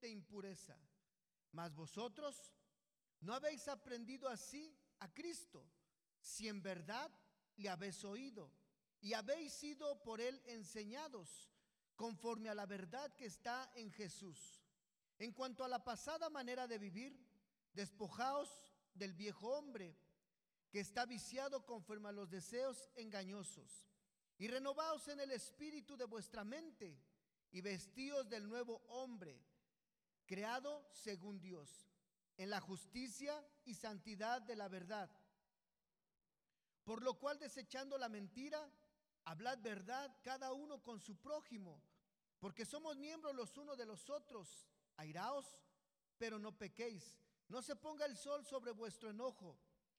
[0.00, 0.76] de impureza.
[1.52, 2.52] Mas vosotros
[3.20, 5.64] no habéis aprendido así a Cristo,
[6.20, 7.10] si en verdad
[7.56, 8.50] le habéis oído
[9.00, 11.50] y habéis sido por él enseñados
[11.96, 14.62] conforme a la verdad que está en Jesús.
[15.18, 17.16] En cuanto a la pasada manera de vivir,
[17.72, 18.50] despojaos
[18.94, 19.96] del viejo hombre
[20.70, 23.86] que está viciado conforme a los deseos engañosos
[24.38, 26.98] y renovaos en el espíritu de vuestra mente
[27.54, 29.40] y vestíos del nuevo hombre,
[30.26, 31.88] creado según Dios,
[32.36, 33.32] en la justicia
[33.64, 35.08] y santidad de la verdad.
[36.82, 38.68] Por lo cual, desechando la mentira,
[39.22, 41.80] hablad verdad cada uno con su prójimo,
[42.40, 44.66] porque somos miembros los unos de los otros.
[44.96, 45.46] Airaos,
[46.18, 47.16] pero no pequéis.
[47.48, 49.56] No se ponga el sol sobre vuestro enojo,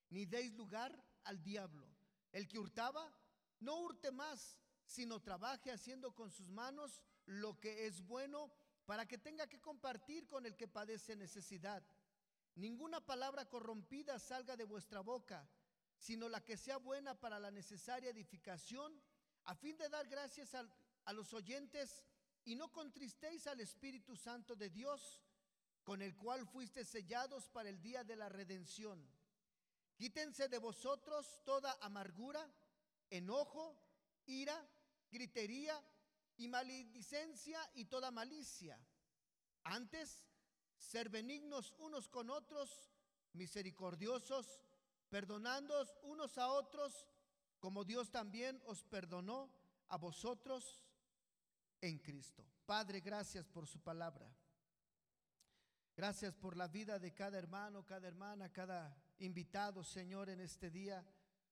[0.10, 0.94] ni deis lugar
[1.24, 1.88] al diablo.
[2.34, 3.10] El que hurtaba,
[3.62, 8.52] no hurte más, sino trabaje haciendo con sus manos lo que es bueno
[8.86, 11.84] para que tenga que compartir con el que padece necesidad.
[12.56, 15.50] Ninguna palabra corrompida salga de vuestra boca,
[15.98, 19.02] sino la que sea buena para la necesaria edificación,
[19.46, 20.66] a fin de dar gracias a,
[21.06, 22.06] a los oyentes
[22.46, 25.22] y no contristéis al Espíritu Santo de Dios,
[25.84, 29.06] con el cual fuiste sellados para el día de la redención.
[29.96, 32.48] Quítense de vosotros toda amargura,
[33.10, 33.78] enojo,
[34.26, 34.68] ira,
[35.12, 35.82] gritería
[36.38, 38.80] y maledicencia y toda malicia.
[39.64, 40.26] Antes,
[40.78, 42.92] ser benignos unos con otros,
[43.34, 44.62] misericordiosos,
[45.10, 47.08] perdonándoos unos a otros,
[47.60, 49.52] como Dios también os perdonó
[49.88, 50.84] a vosotros
[51.82, 52.46] en Cristo.
[52.66, 54.30] Padre, gracias por su palabra.
[55.96, 61.06] Gracias por la vida de cada hermano, cada hermana, cada invitado, Señor, en este día.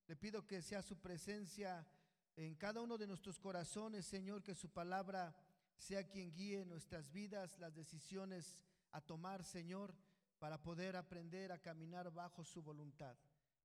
[0.07, 1.87] Le pido que sea su presencia
[2.35, 5.35] en cada uno de nuestros corazones, Señor, que su palabra
[5.77, 8.57] sea quien guíe nuestras vidas, las decisiones
[8.91, 9.95] a tomar, Señor,
[10.39, 13.15] para poder aprender a caminar bajo su voluntad.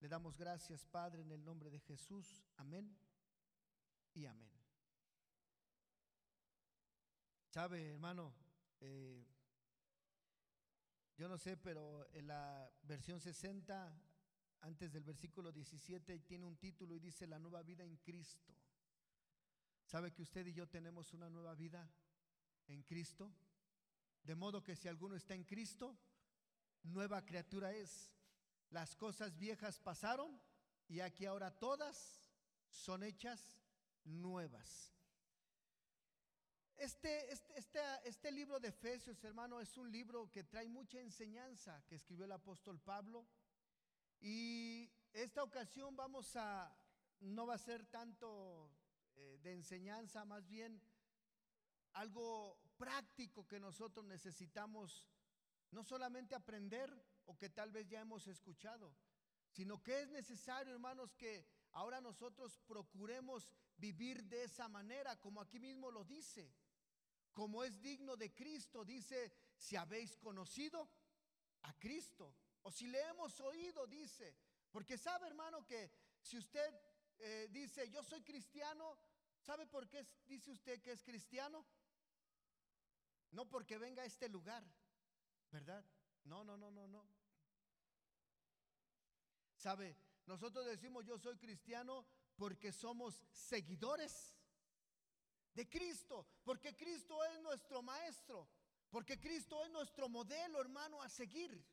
[0.01, 2.45] Le damos gracias, Padre, en el nombre de Jesús.
[2.57, 2.97] Amén
[4.15, 4.51] y amén.
[7.51, 8.34] Sabe, hermano,
[8.81, 9.27] eh,
[11.17, 13.93] yo no sé, pero en la versión 60,
[14.61, 18.58] antes del versículo 17, tiene un título y dice la nueva vida en Cristo.
[19.88, 21.91] ¿Sabe que usted y yo tenemos una nueva vida
[22.66, 23.32] en Cristo?
[24.22, 25.97] De modo que si alguno está en Cristo,
[26.82, 28.12] nueva criatura es.
[28.69, 30.38] Las cosas viejas pasaron
[30.88, 32.21] y aquí ahora todas
[32.69, 33.62] son hechas
[34.04, 34.93] nuevas.
[36.77, 41.82] Este, este, este, este, libro de Efesios, hermano, es un libro que trae mucha enseñanza
[41.87, 43.27] que escribió el apóstol Pablo.
[44.21, 46.77] Y esta ocasión vamos a,
[47.21, 48.71] no va a ser tanto
[49.19, 50.81] eh, de enseñanza, más bien
[51.93, 55.06] algo práctico que nosotros necesitamos
[55.71, 56.91] no solamente aprender
[57.27, 58.95] o que tal vez ya hemos escuchado,
[59.51, 65.59] sino que es necesario, hermanos, que ahora nosotros procuremos vivir de esa manera, como aquí
[65.59, 66.51] mismo lo dice
[67.39, 70.91] como es digno de Cristo, dice, si habéis conocido
[71.62, 74.34] a Cristo, o si le hemos oído, dice,
[74.73, 75.89] porque sabe hermano que
[76.21, 76.69] si usted
[77.21, 78.99] eh, dice, yo soy cristiano,
[79.48, 81.64] ¿sabe por qué dice usted que es cristiano?
[83.31, 84.62] No porque venga a este lugar,
[85.50, 85.82] ¿verdad?
[86.25, 87.03] No, no, no, no, no.
[89.56, 89.97] ¿Sabe?
[90.26, 94.36] Nosotros decimos yo soy cristiano porque somos seguidores
[95.54, 98.50] de Cristo, porque Cristo es nuestro maestro,
[98.91, 101.66] porque Cristo es nuestro modelo, hermano, a seguir.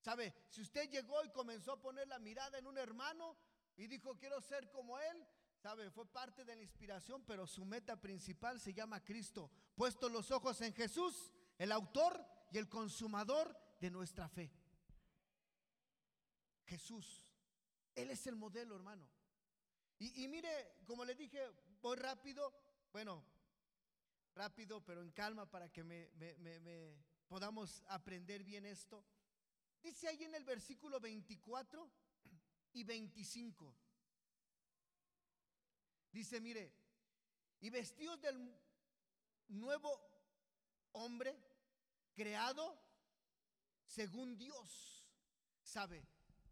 [0.00, 0.34] ¿Sabe?
[0.48, 3.36] Si usted llegó y comenzó a poner la mirada en un hermano
[3.76, 5.28] y dijo, quiero ser como él,
[5.62, 5.90] ¿sabe?
[5.90, 9.50] Fue parte de la inspiración, pero su meta principal se llama Cristo.
[9.76, 14.52] Puesto los ojos en Jesús, el autor y el consumador de nuestra fe.
[16.66, 17.32] Jesús,
[17.94, 19.08] Él es el modelo, hermano.
[19.98, 21.40] Y, y mire, como le dije,
[21.80, 22.52] voy rápido,
[22.92, 23.24] bueno,
[24.34, 26.10] rápido, pero en calma para que me,
[27.28, 29.04] podamos aprender bien esto.
[29.80, 31.88] Dice ahí en el versículo 24
[32.72, 33.76] y 25.
[36.12, 36.72] Dice, mire,
[37.60, 38.54] y vestidos del
[39.48, 39.90] nuevo
[40.92, 41.36] hombre
[42.14, 42.78] creado
[43.86, 45.04] según Dios.
[45.62, 46.06] ¿Sabe?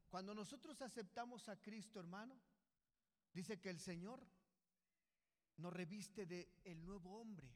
[0.08, 2.40] Cuando nosotros aceptamos a Cristo, hermano,
[3.32, 4.26] dice que el Señor
[5.56, 7.54] nos reviste de el nuevo hombre.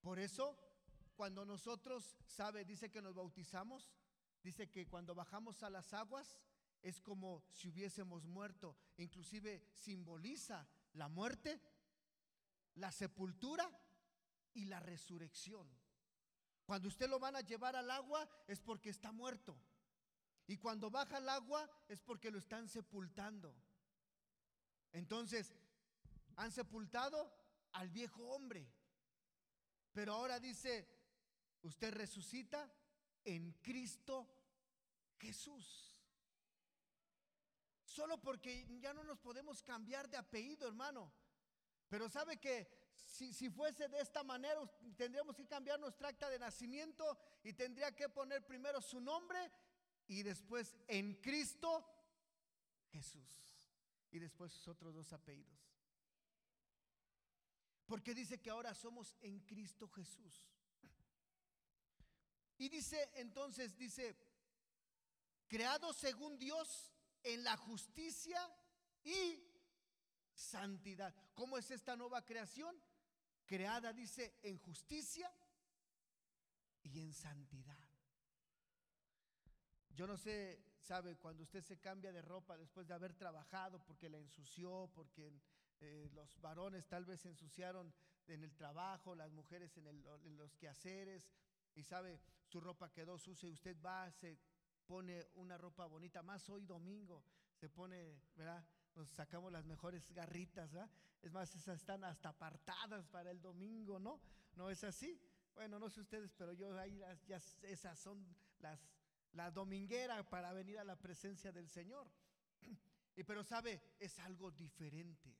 [0.00, 0.56] Por eso,
[1.16, 3.90] cuando nosotros, sabe, dice que nos bautizamos,
[4.42, 6.38] dice que cuando bajamos a las aguas
[6.82, 11.60] es como si hubiésemos muerto, inclusive simboliza la muerte,
[12.74, 13.68] la sepultura
[14.54, 15.68] y la resurrección.
[16.64, 19.58] Cuando usted lo van a llevar al agua es porque está muerto.
[20.46, 23.54] Y cuando baja al agua es porque lo están sepultando.
[24.92, 25.54] Entonces,
[26.36, 27.32] han sepultado
[27.72, 28.70] al viejo hombre.
[29.92, 30.88] Pero ahora dice,
[31.62, 32.70] usted resucita
[33.24, 34.26] en Cristo
[35.18, 35.87] Jesús.
[37.98, 41.12] Solo porque ya no nos podemos cambiar de apellido, hermano.
[41.88, 44.60] Pero sabe que si, si, fuese de esta manera,
[44.96, 49.50] tendríamos que cambiar nuestra acta de nacimiento y tendría que poner primero su nombre
[50.06, 51.84] y después en Cristo
[52.92, 53.68] Jesús.
[54.12, 55.58] Y después sus otros dos apellidos.
[57.84, 60.46] Porque dice que ahora somos en Cristo Jesús.
[62.58, 64.16] Y dice entonces, dice,
[65.48, 66.92] creado según Dios
[67.22, 68.40] en la justicia
[69.02, 69.42] y
[70.34, 71.14] santidad.
[71.34, 72.74] ¿Cómo es esta nueva creación?
[73.46, 75.32] Creada, dice, en justicia
[76.82, 77.78] y en santidad.
[79.90, 84.08] Yo no sé, sabe, cuando usted se cambia de ropa después de haber trabajado porque
[84.08, 85.32] la ensució, porque
[85.80, 87.92] eh, los varones tal vez se ensuciaron
[88.26, 91.28] en el trabajo, las mujeres en, los quehaceres,
[91.74, 94.38] y sabe, su ropa quedó sucia y usted va, se
[94.88, 97.22] pone una ropa bonita, más hoy domingo,
[97.54, 98.66] se pone, ¿verdad?
[98.94, 100.90] Nos sacamos las mejores garritas, ¿verdad?
[101.20, 104.18] Es más, esas están hasta apartadas para el domingo, ¿no?
[104.56, 105.20] ¿No es así?
[105.54, 108.26] Bueno, no sé ustedes, pero yo ahí ya esas son
[108.60, 108.80] las
[109.32, 112.10] la dominguera para venir a la presencia del Señor.
[113.14, 115.36] Y pero sabe, es algo diferente.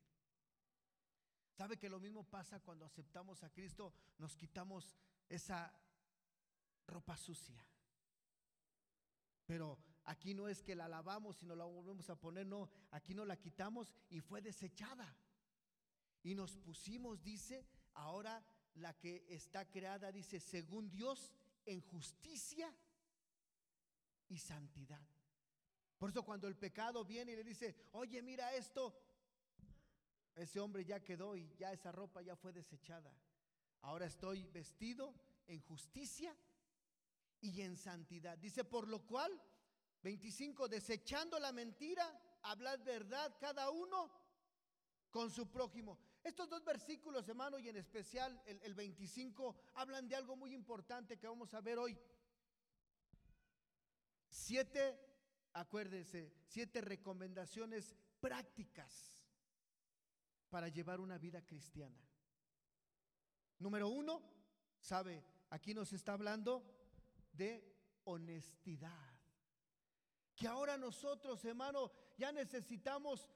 [1.53, 4.97] Sabe que lo mismo pasa cuando aceptamos a Cristo, nos quitamos
[5.29, 5.73] esa
[6.89, 7.65] ropa sucia.
[9.49, 13.25] Pero aquí no es que la lavamos nos la volvemos a poner, no, aquí no
[13.25, 15.17] la quitamos y fue desechada.
[16.23, 17.65] Y nos pusimos, dice,
[17.95, 21.33] ahora la que está creada, dice, según Dios,
[21.65, 22.71] en justicia
[24.29, 25.09] y santidad.
[25.97, 29.01] Por eso cuando el pecado viene y le dice, oye, mira esto,
[30.37, 33.11] ese hombre ya quedó y ya esa ropa ya fue desechada.
[33.81, 35.15] Ahora estoy vestido
[35.47, 36.37] en justicia
[37.41, 38.39] y en santidad.
[38.39, 39.31] Dice, por lo cual,
[40.03, 44.11] 25, desechando la mentira, hablad verdad cada uno
[45.11, 45.99] con su prójimo.
[46.23, 51.19] Estos dos versículos, hermano, y en especial el, el 25, hablan de algo muy importante
[51.19, 51.99] que vamos a ver hoy.
[54.29, 54.99] Siete,
[55.55, 59.25] acuérdese, siete recomendaciones prácticas
[60.51, 61.99] para llevar una vida cristiana.
[63.59, 64.23] Número uno,
[64.79, 66.78] sabe, aquí nos está hablando
[67.39, 67.65] de
[68.05, 69.15] honestidad.
[70.37, 73.27] Que ahora nosotros, hermano, ya necesitamos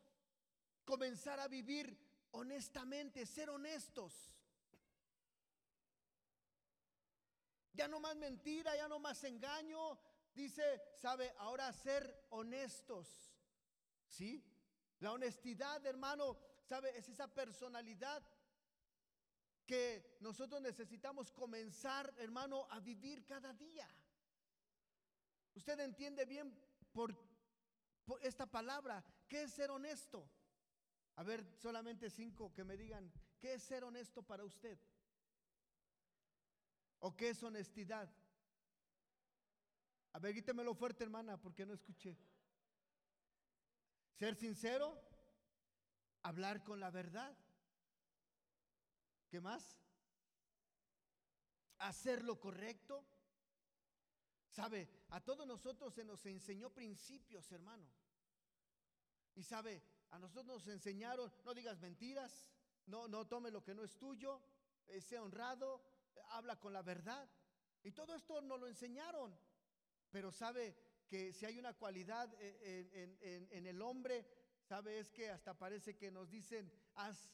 [0.84, 1.96] comenzar a vivir
[2.32, 4.12] honestamente, ser honestos.
[7.72, 9.98] Ya no más mentira, ya no más engaño,
[10.34, 13.06] Dice, sabe, ahora ser honestos.
[14.06, 14.42] ¿Sí?
[15.00, 18.22] La honestidad, hermano, sabe, es esa personalidad
[19.66, 23.88] que nosotros necesitamos comenzar, hermano, a vivir cada día.
[25.54, 26.56] Usted entiende bien
[26.92, 27.16] por,
[28.22, 30.28] esta palabra, ¿qué es ser honesto?
[31.16, 34.78] A ver, solamente cinco que me digan, ¿qué es ser honesto para usted?
[37.00, 38.10] ¿O qué es honestidad?
[40.12, 42.16] A ver, quítemelo fuerte, hermana, porque no escuché.
[44.14, 45.00] Ser sincero,
[46.22, 47.36] hablar con la verdad.
[49.32, 49.78] ¿Qué más?
[51.78, 53.02] Hacer lo correcto.
[54.50, 57.88] Sabe, a todos nosotros se nos enseñó principios, hermano.
[59.34, 62.52] Y sabe, a nosotros nos enseñaron, no digas mentiras,
[62.84, 64.38] no, no tome lo que no es tuyo,
[64.88, 65.82] eh, sea honrado,
[66.32, 67.26] habla con la verdad.
[67.82, 69.34] Y todo esto nos lo enseñaron.
[70.10, 70.76] Pero sabe
[71.08, 74.26] que si hay una cualidad en, el hombre,
[74.60, 77.30] sabe es que hasta parece que nos dicen, haz,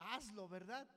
[0.00, 0.88] hazlo, ¿verdad?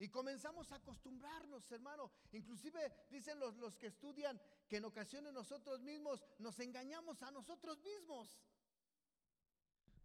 [0.00, 2.10] Y comenzamos a acostumbrarnos, hermano.
[2.32, 7.78] Inclusive dicen los, los que estudian que en ocasiones nosotros mismos nos engañamos a nosotros
[7.82, 8.40] mismos.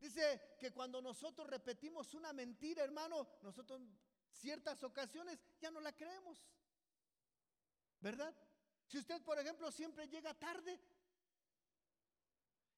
[0.02, 3.82] Dice que cuando nosotros repetimos una mentira, hermano, nosotros
[4.30, 6.46] ciertas ocasiones ya no la creemos.
[8.02, 8.36] ¿Verdad?
[8.88, 10.78] Si usted, por ejemplo, siempre llega tarde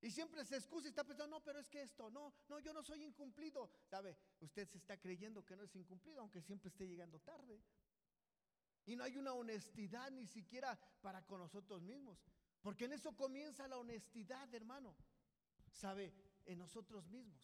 [0.01, 2.71] y siempre se excusa y está pensando, no, pero es que esto, no, no, yo
[2.71, 3.69] no soy incumplido.
[3.89, 4.15] ¿Sabe?
[4.41, 7.59] Usted se está creyendo que no es incumplido, aunque siempre esté llegando tarde.
[8.85, 12.19] Y no hay una honestidad ni siquiera para con nosotros mismos.
[12.61, 14.95] Porque en eso comienza la honestidad, hermano.
[15.71, 16.13] ¿Sabe?
[16.45, 17.41] En nosotros mismos.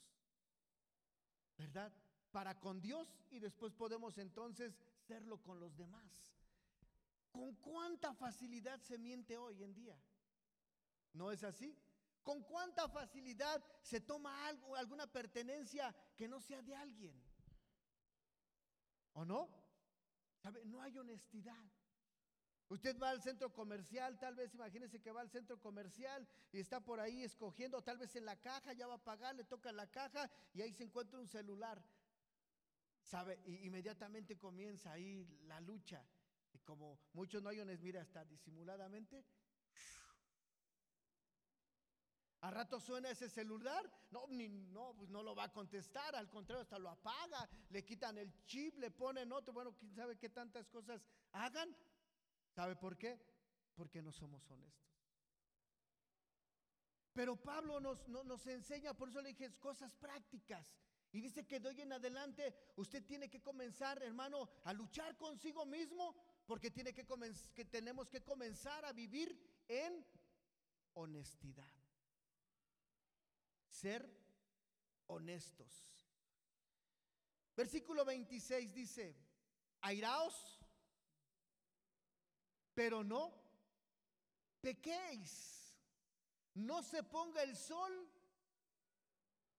[1.57, 1.91] ¿Verdad?
[2.31, 6.23] Para con Dios y después podemos entonces serlo con los demás.
[7.31, 9.99] ¿Con cuánta facilidad se miente hoy en día?
[11.13, 11.75] ¿No es así?
[12.23, 17.21] ¿Con cuánta facilidad se toma algo, alguna pertenencia que no sea de alguien?
[19.13, 19.49] ¿O no?
[20.41, 20.63] ¿Sabe?
[20.65, 21.65] No hay honestidad.
[22.69, 26.79] Usted va al centro comercial, tal vez imagínese que va al centro comercial y está
[26.79, 29.91] por ahí escogiendo, tal vez en la caja, ya va a pagar, le toca la
[29.91, 31.83] caja y ahí se encuentra un celular.
[33.03, 33.39] ¿Sabe?
[33.45, 36.03] Inmediatamente comienza ahí la lucha.
[36.53, 39.25] Y como muchos no hay honestidad, mira, hasta disimuladamente.
[42.43, 46.29] A rato suena ese celular, no, ni, no, pues no lo va a contestar, al
[46.29, 50.27] contrario, hasta lo apaga, le quitan el chip, le ponen otro, bueno, quién sabe qué
[50.27, 51.73] tantas cosas hagan.
[52.49, 53.17] ¿Sabe por qué?
[53.75, 54.93] Porque no somos honestos.
[57.13, 60.75] Pero Pablo nos, nos enseña, por eso le dije, cosas prácticas.
[61.13, 65.65] Y dice que de hoy en adelante usted tiene que comenzar, hermano, a luchar consigo
[65.65, 66.13] mismo,
[66.45, 67.07] porque tiene que,
[67.55, 70.05] que tenemos que comenzar a vivir en
[70.95, 71.82] honestidad.
[73.83, 74.09] Ser
[75.07, 75.69] honestos.
[77.53, 79.13] Versículo 26 dice,
[79.81, 80.57] airaos,
[82.73, 83.33] pero no
[84.61, 85.75] pequéis.
[86.53, 88.09] No se ponga el sol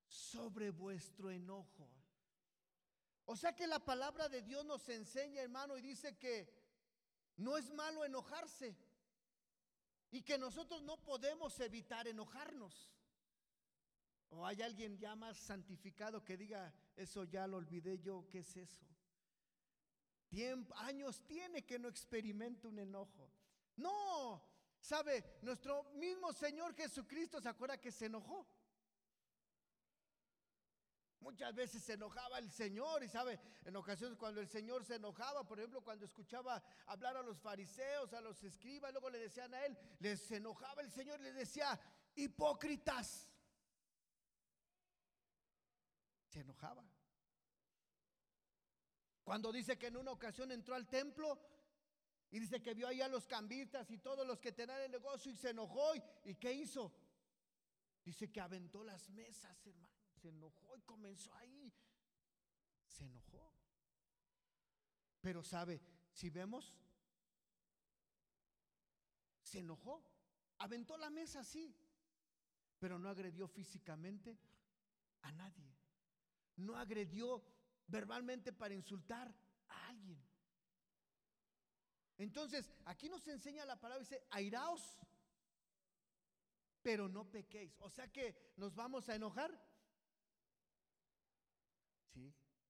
[0.07, 1.91] sobre vuestro enojo.
[3.27, 6.51] O sea que la palabra de Dios nos enseña, hermano, y dice que
[7.37, 8.75] no es malo enojarse
[10.11, 12.94] y que nosotros no podemos evitar enojarnos.
[14.37, 18.57] O hay alguien ya más santificado que diga, eso ya lo olvidé yo, ¿qué es
[18.57, 18.85] eso?
[20.77, 23.31] Años tiene que no experimente un enojo.
[23.77, 24.43] No,
[24.81, 28.45] sabe, nuestro mismo Señor Jesucristo se acuerda que se enojó.
[31.21, 35.47] Muchas veces se enojaba el Señor y sabe, en ocasiones cuando el Señor se enojaba,
[35.47, 39.65] por ejemplo, cuando escuchaba hablar a los fariseos, a los escribas, luego le decían a
[39.65, 41.81] él, les enojaba el Señor les decía,
[42.17, 43.31] hipócritas.
[46.35, 46.85] Se enojaba.
[49.23, 51.41] Cuando dice que en una ocasión entró al templo
[52.31, 55.31] y dice que vio ahí a los cambistas y todos los que tenían el negocio
[55.31, 55.95] y se enojó.
[56.25, 56.93] ¿Y qué hizo?
[58.05, 61.71] Dice que aventó las mesas, hermano se enojó y comenzó ahí.
[62.87, 63.53] Se enojó.
[65.21, 66.75] Pero sabe, si vemos,
[69.43, 70.03] se enojó,
[70.59, 71.77] aventó la mesa así,
[72.79, 74.39] pero no agredió físicamente
[75.21, 75.74] a nadie.
[76.57, 77.43] No agredió
[77.87, 79.35] verbalmente para insultar
[79.69, 80.23] a alguien.
[82.17, 85.01] Entonces, aquí nos enseña la palabra, dice, airaos,
[86.83, 87.77] pero no pequéis.
[87.81, 89.51] O sea que nos vamos a enojar,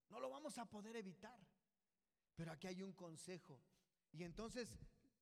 [0.09, 1.39] no lo vamos a poder evitar.
[2.37, 3.61] Pero aquí hay un consejo.
[4.13, 4.79] Y entonces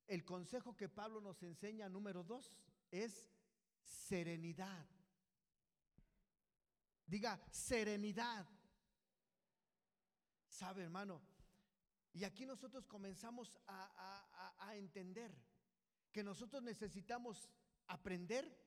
[0.07, 2.52] el consejo que Pablo nos enseña, número dos,
[2.90, 3.31] es
[3.83, 4.87] serenidad.
[7.06, 8.47] Diga, serenidad.
[10.49, 11.23] ¿Sabe, hermano?
[12.12, 15.35] Y aquí nosotros comenzamos a, entender
[16.11, 17.50] que nosotros necesitamos
[17.87, 18.59] aprender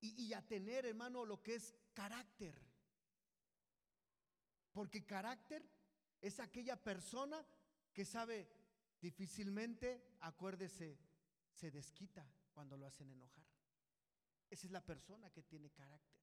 [0.00, 2.54] y, y a tener, hermano, lo que es carácter.
[4.72, 5.66] Porque carácter
[6.20, 7.46] es aquella persona
[7.92, 8.50] que sabe
[9.00, 10.98] difícilmente, acuérdese,
[11.50, 13.46] se desquita cuando lo hacen enojar.
[14.50, 16.15] Esa es la persona que tiene carácter.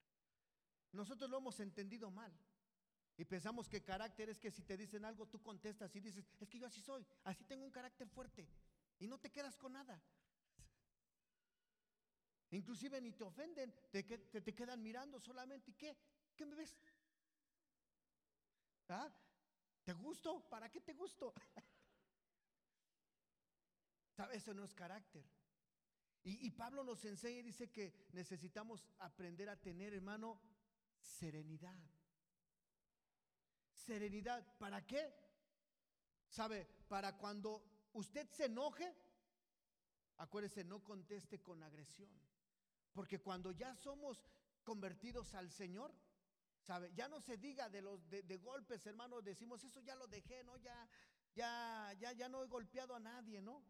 [0.94, 2.32] Nosotros lo hemos entendido mal.
[3.18, 6.50] Y pensamos que carácter es que si te dicen algo, tú contestas y dices, es
[6.50, 8.48] que yo así soy, así tengo un carácter fuerte.
[9.00, 10.02] Y no te quedas con nada.
[12.52, 15.72] Inclusive ni te ofenden, te, te, te quedan mirando solamente.
[15.72, 15.98] ¿Y qué?
[16.36, 16.76] ¿Qué me ves?
[18.90, 19.12] ¿Ah?
[19.84, 20.48] ¿Te gusto?
[20.50, 21.34] ¿Para qué te gusto?
[24.32, 25.26] Eso no es carácter.
[26.24, 30.40] Y, y, Pablo nos enseña y dice que necesitamos aprender a tener, hermano,
[31.04, 31.78] serenidad.
[33.72, 34.46] Serenidad.
[34.58, 35.14] ¿Para qué?
[36.28, 36.66] ¿Sabe?
[36.88, 38.96] Para cuando usted se enoje,
[40.18, 42.10] acuérdese, no conteste con agresión.
[42.94, 44.24] Porque cuando ya somos
[44.64, 45.94] convertidos al Señor,
[46.64, 46.94] ¿Sabe?
[46.96, 50.56] Ya no se diga de los de, golpes, hermano, decimos, eso ya lo dejé, ¿no?
[50.58, 50.88] Ya,
[51.36, 53.64] ya, ya, ya no he golpeado a nadie, ¿no?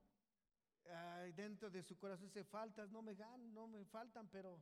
[1.33, 4.61] dentro de su corazón se faltas, no me ganan, no me faltan, pero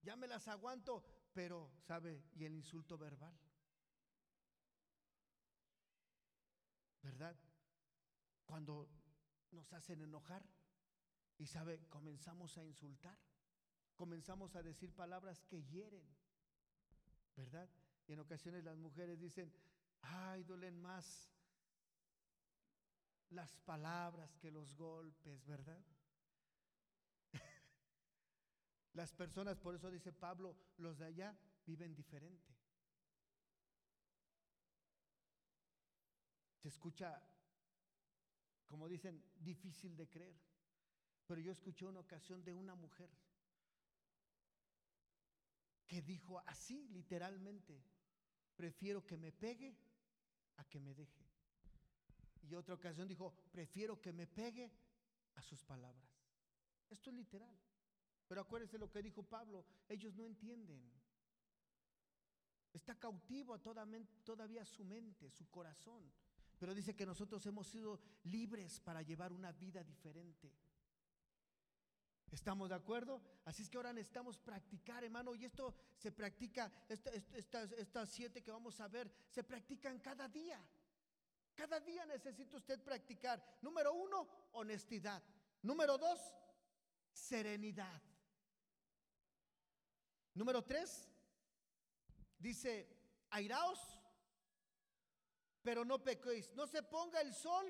[0.00, 2.24] ya me las aguanto, pero, ¿sabe?
[2.34, 3.36] Y el insulto verbal.
[7.02, 7.36] ¿Verdad?
[8.44, 8.88] Cuando
[9.52, 10.44] nos hacen enojar
[11.38, 11.86] y, ¿sabe?
[11.88, 13.18] Comenzamos a insultar,
[13.96, 16.20] comenzamos a decir palabras que hieren.
[17.40, 17.68] ¿verdad?
[18.06, 19.52] Y en ocasiones las mujeres dicen,
[20.02, 21.30] ay, duelen más
[23.30, 25.82] las palabras que los golpes, ¿verdad?
[28.92, 32.54] Las personas, por eso dice Pablo, los de allá viven diferente.
[36.58, 37.22] Se escucha,
[38.66, 40.36] como dicen, difícil de creer.
[41.26, 43.08] Pero yo escuché una ocasión de una mujer
[45.86, 47.82] que dijo así literalmente,
[48.56, 49.76] prefiero que me pegue
[50.56, 51.24] a que me deje.
[52.42, 54.72] Y otra ocasión dijo, prefiero que me pegue
[55.34, 56.10] a sus palabras.
[56.88, 57.56] Esto es literal.
[58.30, 60.80] Pero acuérdense lo que dijo Pablo, ellos no entienden.
[62.72, 66.08] Está cautivo todavía su mente, su corazón.
[66.56, 70.48] Pero dice que nosotros hemos sido libres para llevar una vida diferente.
[72.30, 73.20] ¿Estamos de acuerdo?
[73.46, 78.80] Así es que ahora necesitamos practicar, hermano, y esto se practica, estas siete que vamos
[78.80, 80.64] a ver, se practican cada día.
[81.56, 83.58] Cada día necesita usted practicar.
[83.60, 85.20] Número uno, honestidad.
[85.62, 86.20] Número dos,
[87.12, 88.00] serenidad.
[90.34, 91.08] Número tres,
[92.38, 92.88] dice,
[93.30, 93.80] airaos,
[95.62, 96.52] pero no pequéis.
[96.54, 97.66] No se ponga el sol,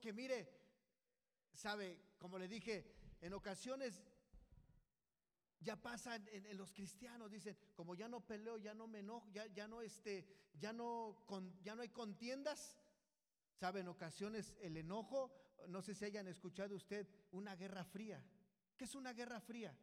[0.00, 0.48] que mire,
[1.52, 4.02] sabe, como le dije, en ocasiones
[5.60, 9.46] ya pasa en, los cristianos, dicen, como ya no peleo, ya no me enojo, ya,
[9.46, 11.24] ya no este, ya no,
[11.62, 12.76] ya no hay contiendas.
[13.54, 15.32] Sabe, en ocasiones el enojo,
[15.66, 18.24] no sé si hayan escuchado usted, una guerra fría.
[18.76, 19.76] ¿Qué es una guerra fría?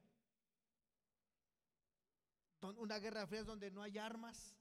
[2.62, 4.55] Una guerra fría es donde no hay armas,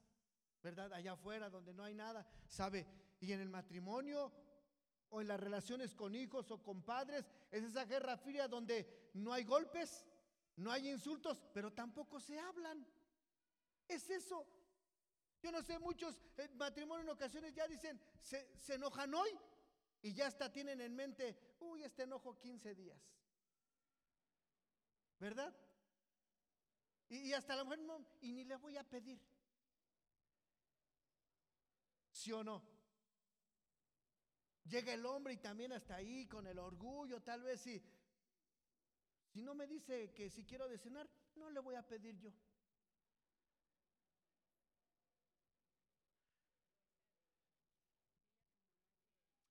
[0.61, 0.91] ¿verdad?
[0.93, 2.87] Allá afuera, donde no hay nada, ¿sabe?
[3.19, 4.31] Y en el matrimonio
[5.09, 9.31] o en las relaciones con hijos o con padres, es esa guerra fría donde no
[9.31, 10.05] hay golpes,
[10.57, 12.85] no hay insultos, pero tampoco se hablan.
[13.87, 14.47] Es eso.
[15.41, 19.29] Yo no sé, muchos eh, matrimonios en ocasiones ya dicen, se, se enojan hoy
[20.01, 22.99] y ya hasta tienen en mente, uy, este enojo 15 días.
[25.19, 25.55] ¿Verdad?
[27.09, 29.19] Y, hasta la mujer no, y ni le voy a pedir.
[32.11, 32.63] ¿Sí o no?
[34.63, 37.83] Llega el hombre y también hasta ahí con el orgullo, tal vez si,
[39.27, 42.33] si no me dice que si quiero de cenar, no le voy a pedir yo.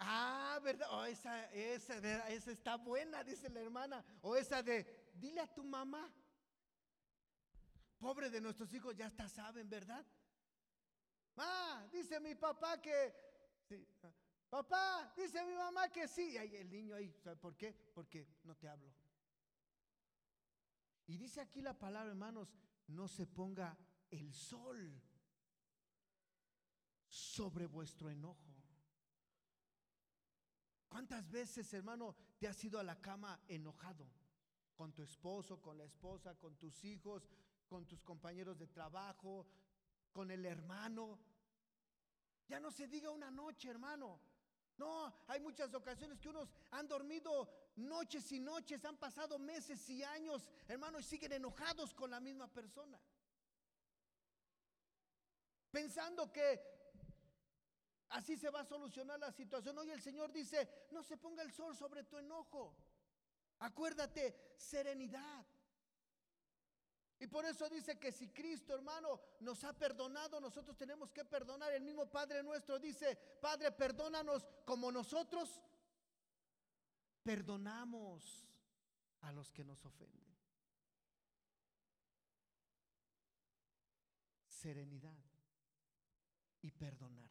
[0.07, 0.89] Ah, ¿verdad?
[0.91, 4.05] Oh, esa, esa, esa está buena, dice la hermana.
[4.21, 6.13] O esa de, dile a tu mamá.
[8.05, 10.05] Pobre de nuestros hijos, ya hasta saben, ¿verdad?
[11.39, 13.15] Ah, dice mi papá que...
[14.51, 16.33] Papá, dice mi mamá que sí.
[16.33, 17.73] Y el niño ahí, ¿sabe por qué?
[17.95, 18.93] Porque no te hablo.
[21.07, 22.55] Y dice aquí la palabra, hermanos,
[22.89, 23.75] no se ponga
[24.11, 25.01] el sol
[27.09, 28.55] sobre vuestro enojo.
[30.91, 34.07] ¿Cuántas veces, hermano, te has ido a la cama enojado?
[34.77, 37.31] Con tu esposo, con la esposa, con tus hijos,
[37.67, 39.47] con tus compañeros de trabajo,
[40.13, 41.19] con el hermano.
[42.49, 44.21] Ya no se diga una noche, hermano.
[44.77, 50.03] No, hay muchas ocasiones que unos han dormido noches y noches, han pasado meses y
[50.03, 53.01] años, hermano, y siguen enojados con la misma persona.
[55.71, 56.61] Pensando que
[58.11, 59.77] así se va a solucionar la situación.
[59.79, 62.77] Hoy el Señor dice, no se ponga el sol sobre tu enojo.
[63.59, 65.45] Acuérdate, serenidad.
[67.21, 71.73] Y por eso dice que si Cristo, hermano, nos ha perdonado, nosotros tenemos que perdonar.
[71.73, 75.63] El mismo Padre nuestro dice, Padre, perdónanos como nosotros
[77.23, 78.47] perdonamos
[79.21, 80.35] a los que nos ofenden.
[84.47, 85.19] Serenidad
[86.63, 87.31] y perdonar.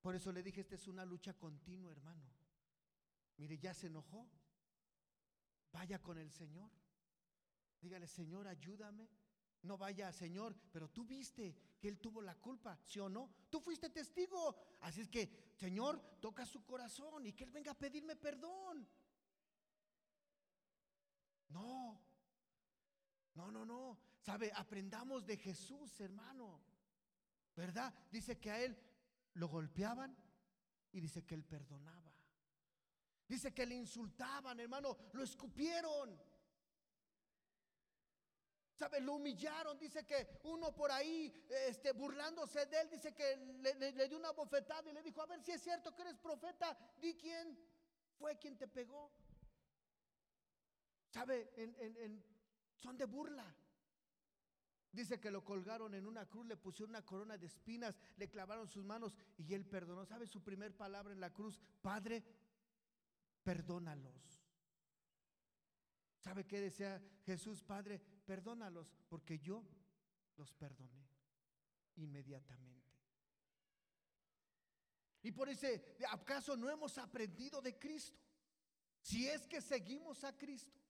[0.00, 2.26] Por eso le dije, esta es una lucha continua, hermano.
[3.36, 4.28] Mire, ya se enojó.
[5.72, 6.70] Vaya con el Señor.
[7.82, 9.08] Dígale, Señor, ayúdame.
[9.62, 13.30] No vaya, Señor, pero tú viste que Él tuvo la culpa, ¿sí o no?
[13.50, 14.56] Tú fuiste testigo.
[14.80, 18.88] Así es que, Señor, toca su corazón y que Él venga a pedirme perdón.
[21.48, 22.00] No,
[23.34, 23.98] no, no, no.
[24.20, 26.60] Sabe, aprendamos de Jesús, hermano.
[27.54, 27.92] ¿Verdad?
[28.10, 28.76] Dice que a Él
[29.34, 30.16] lo golpeaban
[30.92, 32.12] y dice que Él perdonaba.
[33.28, 36.20] Dice que le insultaban, hermano, lo escupieron.
[38.82, 39.00] ¿Sabe?
[39.00, 39.78] Lo humillaron.
[39.78, 41.32] Dice que uno por ahí,
[41.68, 45.40] este, burlándose de él, dice que le, dio una bofetada y le dijo, a ver
[45.40, 47.56] si es cierto que eres profeta, di quién
[48.18, 49.12] fue quien te pegó.
[51.10, 51.52] ¿Sabe?
[51.54, 52.24] En,
[52.74, 53.54] son de burla.
[54.90, 58.66] Dice que lo colgaron en una cruz, le pusieron una corona de espinas, le clavaron
[58.66, 60.04] sus manos y él perdonó.
[60.06, 61.60] ¿Sabe su primer palabra en la cruz?
[61.80, 62.24] Padre,
[63.44, 64.41] perdónalos.
[66.22, 67.64] ¿Sabe qué decía Jesús?
[67.64, 69.64] Padre, perdónalos, porque yo
[70.36, 71.04] los perdoné
[71.96, 72.92] inmediatamente.
[75.24, 78.20] Y por ese, ¿acaso no hemos aprendido de Cristo?
[79.00, 80.80] Si es que seguimos a Cristo,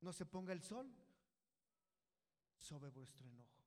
[0.00, 0.90] no se ponga el sol
[2.56, 3.62] sobre vuestro enojo.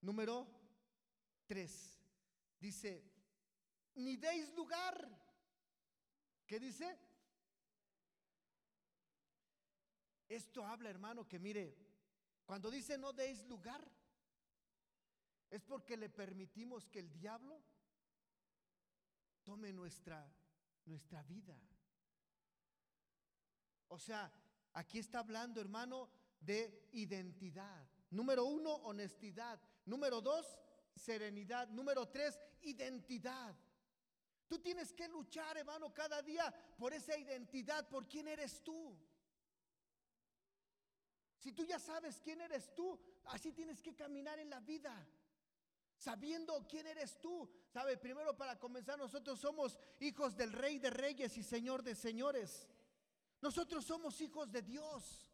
[0.00, 0.48] Número
[1.46, 2.00] tres,
[2.58, 3.04] dice,
[3.94, 5.08] ni deis lugar.
[6.44, 7.07] ¿Qué dice?
[10.28, 11.74] Esto habla, hermano, que mire,
[12.44, 13.82] cuando dice no deis lugar,
[15.50, 17.62] es porque le permitimos que el diablo
[19.42, 20.30] tome nuestra,
[20.84, 21.58] nuestra vida.
[23.88, 24.30] O sea,
[24.74, 26.10] aquí está hablando, hermano,
[26.40, 27.88] de identidad.
[28.10, 29.58] Número uno, honestidad.
[29.86, 30.58] Número dos,
[30.94, 31.68] serenidad.
[31.68, 33.56] Número tres, identidad.
[34.46, 38.98] Tú tienes que luchar, hermano, cada día por esa identidad, por quién eres tú.
[41.38, 45.06] Si tú ya sabes quién eres tú, así tienes que caminar en la vida.
[45.96, 47.48] Sabiendo quién eres tú.
[47.72, 52.68] Sabe, primero para comenzar, nosotros somos hijos del Rey de Reyes y Señor de Señores.
[53.40, 55.27] Nosotros somos hijos de Dios.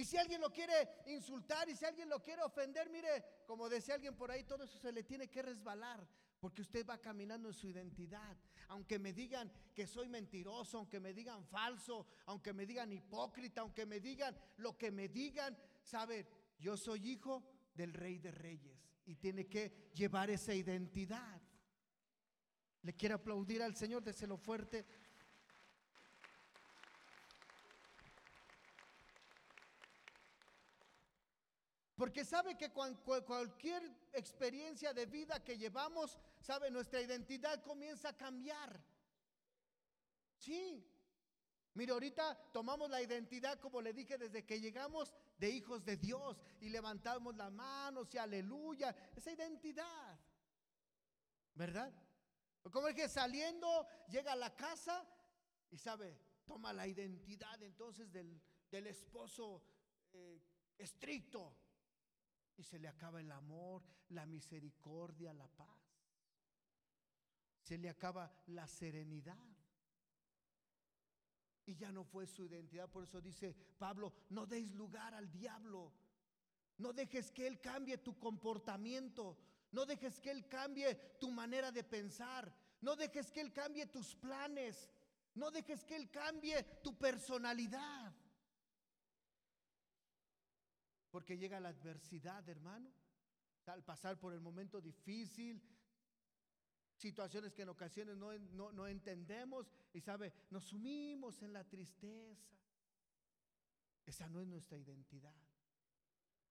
[0.00, 3.96] Y si alguien lo quiere insultar y si alguien lo quiere ofender, mire, como decía
[3.96, 6.08] alguien por ahí, todo eso se le tiene que resbalar.
[6.40, 8.34] Porque usted va caminando en su identidad.
[8.68, 13.84] Aunque me digan que soy mentiroso, aunque me digan falso, aunque me digan hipócrita, aunque
[13.84, 16.26] me digan lo que me digan, sabe,
[16.58, 21.42] yo soy hijo del rey de reyes y tiene que llevar esa identidad.
[22.80, 24.86] Le quiero aplaudir al Señor, déselo fuerte.
[32.00, 33.82] Porque sabe que cualquier
[34.14, 38.82] experiencia de vida que llevamos, sabe, nuestra identidad comienza a cambiar.
[40.38, 40.82] Sí.
[41.74, 46.40] Mire, ahorita tomamos la identidad, como le dije, desde que llegamos de hijos de Dios
[46.62, 48.96] y levantamos las manos y aleluya.
[49.14, 50.18] Esa identidad.
[51.54, 51.92] ¿Verdad?
[52.72, 55.06] Como es que saliendo llega a la casa
[55.70, 58.40] y sabe, toma la identidad entonces del,
[58.86, 59.62] esposo
[60.14, 60.40] eh,
[60.78, 61.54] estricto
[62.56, 65.68] y se le acaba el amor, la misericordia, la paz.
[67.62, 69.36] Se le acaba la serenidad.
[71.66, 72.90] Y ya no fue su identidad.
[72.90, 75.92] Por eso dice Pablo, no deis lugar al diablo.
[76.78, 79.38] No dejes que Él cambie tu comportamiento.
[79.72, 82.52] No dejes que Él cambie tu manera de pensar.
[82.80, 84.90] No dejes que Él cambie tus planes.
[85.34, 88.12] No dejes que Él cambie tu personalidad.
[91.10, 92.92] Porque llega la adversidad, hermano.
[93.66, 95.62] Al pasar por el momento difícil,
[96.96, 98.32] situaciones que en ocasiones no,
[98.72, 102.56] no, entendemos y sabe, nos sumimos en la tristeza.
[104.04, 105.34] Esa no es nuestra identidad.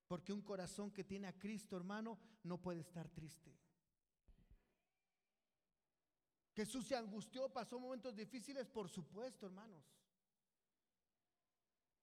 [0.07, 3.55] Porque un corazón que tiene a Cristo, hermano, no puede estar triste.
[6.55, 9.83] Jesús se angustió, pasó momentos difíciles, por supuesto, hermanos.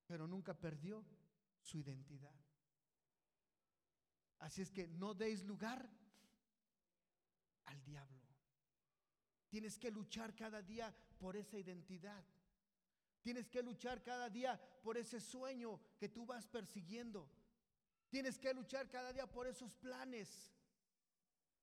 [0.06, 1.04] Pero nunca perdió
[1.60, 2.45] su identidad.
[4.38, 5.88] Así es que no deis lugar
[7.64, 8.22] al diablo.
[9.49, 12.25] Tienes que luchar cada día por esa identidad.
[13.22, 17.29] Tienes que luchar cada día por ese sueño que tú vas persiguiendo.
[18.09, 20.53] Tienes que luchar cada día por esos planes,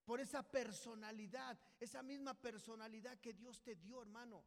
[0.05, 4.43] por esa personalidad, esa misma personalidad que Dios te dio, hermano.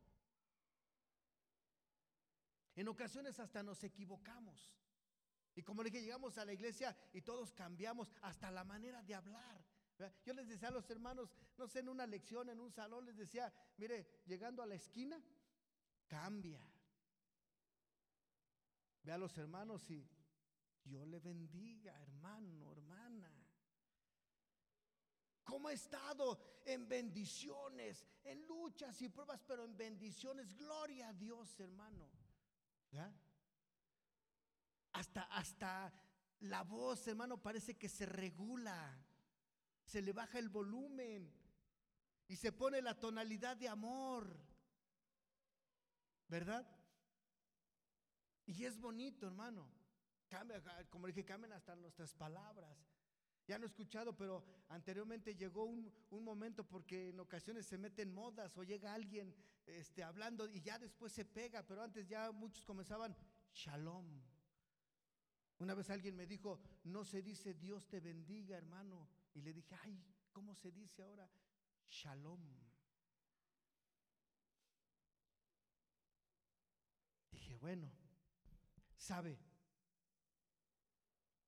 [2.75, 4.77] En ocasiones hasta nos equivocamos.
[5.57, 9.15] Y como le dije, llegamos a la iglesia y todos cambiamos hasta la manera de
[9.15, 9.65] hablar.
[10.23, 13.17] Yo les decía a los hermanos, no sé, en una lección, en un salón, les
[13.17, 15.19] decía, mire, llegando a la esquina,
[16.07, 16.61] cambia.
[19.03, 20.07] Ve a los hermanos y
[20.85, 23.33] Dios le bendiga, hermano, hermana.
[25.43, 26.39] ¿Cómo ha estado?
[26.67, 30.55] En bendiciones, en luchas y pruebas, pero en bendiciones.
[30.55, 32.11] Gloria a Dios, hermano.
[32.91, 33.11] ¿Ya?
[34.97, 35.93] Hasta, hasta
[36.41, 38.99] la voz, hermano, parece que se regula.
[39.85, 41.31] Se le baja el volumen
[42.29, 44.41] y se pone la tonalidad de amor.
[46.29, 46.67] ¿Verdad?
[48.47, 49.71] Y es bonito, hermano.
[50.29, 52.79] Cambia, como dije, cambian hasta nuestras palabras.
[53.47, 58.15] Ya no he escuchado, pero anteriormente llegó un, un, momento porque en ocasiones se meten
[58.15, 62.65] modas o llega alguien este, hablando y ya después se pega, pero antes ya muchos
[62.65, 63.15] comenzaban,
[63.53, 64.36] shalom
[65.59, 69.09] Una vez alguien me dijo, no se dice Dios te bendiga, hermano.
[69.35, 71.29] Y le dije, ay, ¿cómo se dice ahora?
[71.89, 72.41] Shalom.
[77.31, 77.91] Dije, bueno,
[78.97, 79.39] sabe.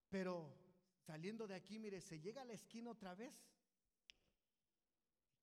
[0.08, 0.56] Pero
[1.00, 3.34] saliendo de aquí, mire, se llega a la esquina otra vez,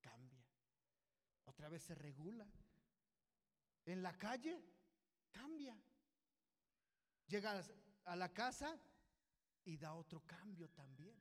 [0.01, 0.43] cambia.
[1.45, 2.47] Otra vez se regula.
[3.85, 4.59] En la calle,
[5.31, 5.79] cambia.
[7.27, 7.63] Llega
[8.05, 8.79] a la casa
[9.65, 11.15] y da otro cambio también.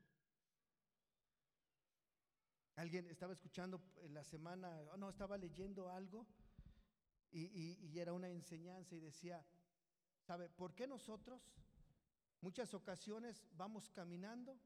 [2.77, 6.27] Alguien estaba escuchando en la semana, oh, no, estaba leyendo algo
[7.31, 7.47] y,
[7.81, 9.45] y era una enseñanza y decía,
[10.27, 11.43] ¿sabe por qué nosotros
[12.41, 14.59] muchas ocasiones vamos caminando,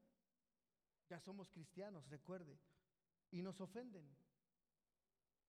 [1.07, 2.59] ya somos cristianos, recuerde,
[3.31, 4.07] y nos ofenden?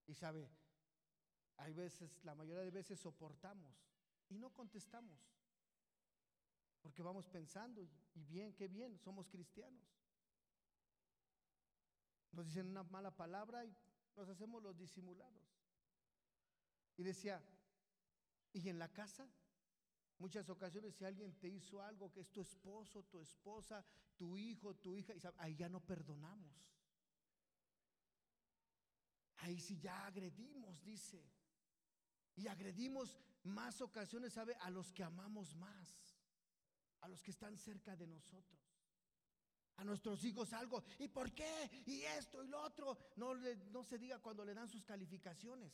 [0.06, 0.50] Y sabe,
[1.56, 3.74] hay veces, la mayoría de veces soportamos
[4.28, 5.18] y no contestamos.
[6.82, 7.90] Porque vamos pensando, y
[8.24, 9.84] bien, qué bien, somos cristianos.
[12.32, 13.76] Nos dicen una mala palabra y
[14.16, 15.42] nos hacemos los disimulados.
[16.96, 17.42] Y decía,
[18.52, 19.28] y en la casa,
[20.18, 23.84] muchas ocasiones si alguien te hizo algo que es tu esposo, tu esposa,
[24.16, 26.74] tu hijo, tu hija, y ahí ya no perdonamos.
[29.38, 31.24] Ahí sí ya agredimos, dice.
[32.36, 34.54] Y agredimos más ocasiones, ¿sabe?
[34.56, 36.09] A los que amamos más
[37.00, 38.60] a los que están cerca de nosotros.
[39.76, 40.84] A nuestros hijos algo.
[40.98, 41.82] ¿Y por qué?
[41.86, 42.98] Y esto y lo otro.
[43.16, 45.72] No, no se diga cuando le dan sus calificaciones.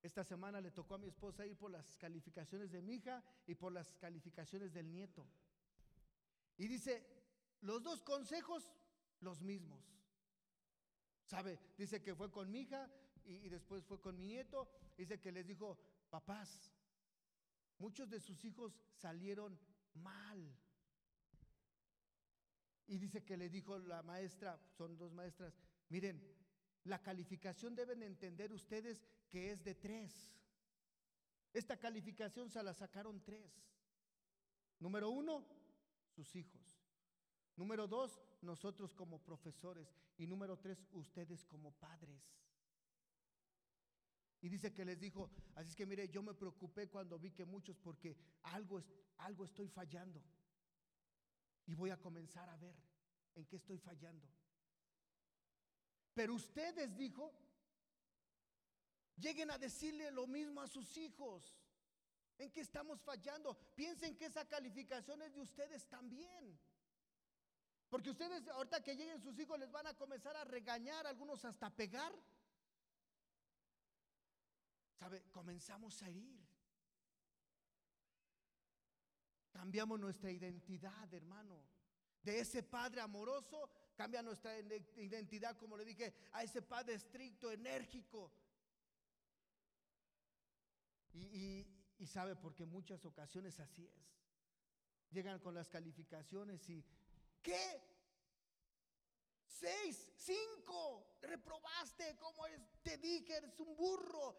[0.00, 3.54] Esta semana le tocó a mi esposa ir por las calificaciones de mi hija y
[3.54, 5.26] por las calificaciones del nieto.
[6.56, 7.06] Y dice,
[7.60, 8.68] los dos consejos,
[9.20, 9.84] los mismos.
[11.24, 11.58] ¿Sabe?
[11.78, 12.90] Dice que fue con mi hija
[13.24, 14.68] y, y después fue con mi nieto.
[14.96, 15.78] Dice que les dijo,
[16.10, 16.72] papás,
[17.82, 19.58] Muchos de sus hijos salieron
[19.94, 20.56] mal.
[22.86, 25.52] Y dice que le dijo la maestra, son dos maestras,
[25.88, 26.22] miren,
[26.84, 30.32] la calificación deben entender ustedes que es de tres.
[31.52, 33.52] Esta calificación se la sacaron tres.
[34.78, 35.44] Número uno,
[36.14, 36.80] sus hijos.
[37.56, 39.92] Número dos, nosotros como profesores.
[40.16, 42.22] Y número tres, ustedes como padres.
[44.42, 47.44] Y dice que les dijo, así es que mire, yo me preocupé cuando vi que
[47.44, 48.82] muchos, porque algo,
[49.18, 50.20] algo estoy fallando.
[51.66, 52.74] Y voy a comenzar a ver
[53.36, 54.28] en qué estoy fallando.
[56.12, 57.32] Pero ustedes, dijo,
[59.16, 61.56] lleguen a decirle lo mismo a sus hijos.
[62.36, 63.56] ¿En qué estamos fallando?
[63.76, 66.58] Piensen que esa calificación es de ustedes también.
[67.88, 71.70] Porque ustedes, ahorita que lleguen sus hijos, les van a comenzar a regañar, algunos hasta
[71.70, 72.12] pegar.
[74.98, 75.22] ¿Sabe?
[75.30, 76.40] Comenzamos a ir.
[79.50, 81.62] Cambiamos nuestra identidad, hermano.
[82.22, 88.32] De ese padre amoroso, cambia nuestra identidad, como le dije, a ese padre estricto, enérgico.
[91.12, 91.66] Y,
[91.98, 94.12] y sabe, porque muchas ocasiones así es.
[95.10, 96.84] Llegan con las calificaciones y,
[97.42, 97.80] ¿qué?
[99.46, 104.36] Seis, cinco, reprobaste, como es, te dije, eres un burro,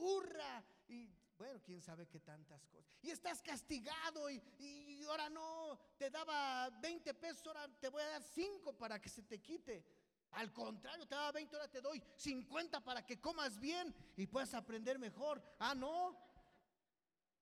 [0.00, 1.08] hurra, y
[1.38, 2.92] bueno, quién sabe qué tantas cosas.
[3.02, 8.08] Y estás castigado y, y, ahora no, te daba 20 pesos, ahora te voy a
[8.08, 9.84] dar 5 para que se te quite.
[10.32, 14.54] Al contrario, te daba 20, ahora te doy 50 para que comas bien y puedas
[14.54, 15.42] aprender mejor.
[15.58, 16.16] Ah, no.